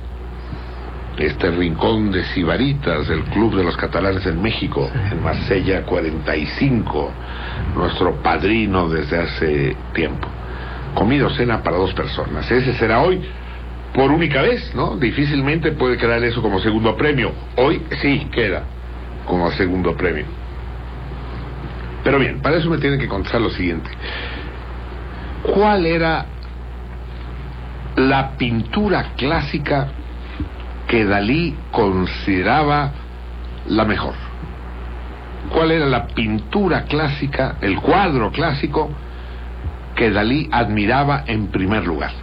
[1.17, 7.11] Este rincón de Sibaritas, del Club de los Catalanes en México, en Marsella 45,
[7.75, 10.27] nuestro padrino desde hace tiempo.
[10.95, 12.49] Comida o cena para dos personas.
[12.49, 13.21] Ese será hoy
[13.93, 14.97] por única vez, ¿no?
[14.97, 17.31] Difícilmente puede quedar eso como segundo premio.
[17.57, 18.63] Hoy sí queda
[19.27, 20.25] como segundo premio.
[22.03, 23.89] Pero bien, para eso me tienen que contar lo siguiente.
[25.43, 26.25] ¿Cuál era
[27.95, 29.89] la pintura clásica
[30.87, 32.91] que Dalí consideraba
[33.67, 34.15] la mejor?
[35.49, 38.89] ¿Cuál era la pintura clásica, el cuadro clásico
[39.95, 42.22] que Dalí admiraba en primer lugar?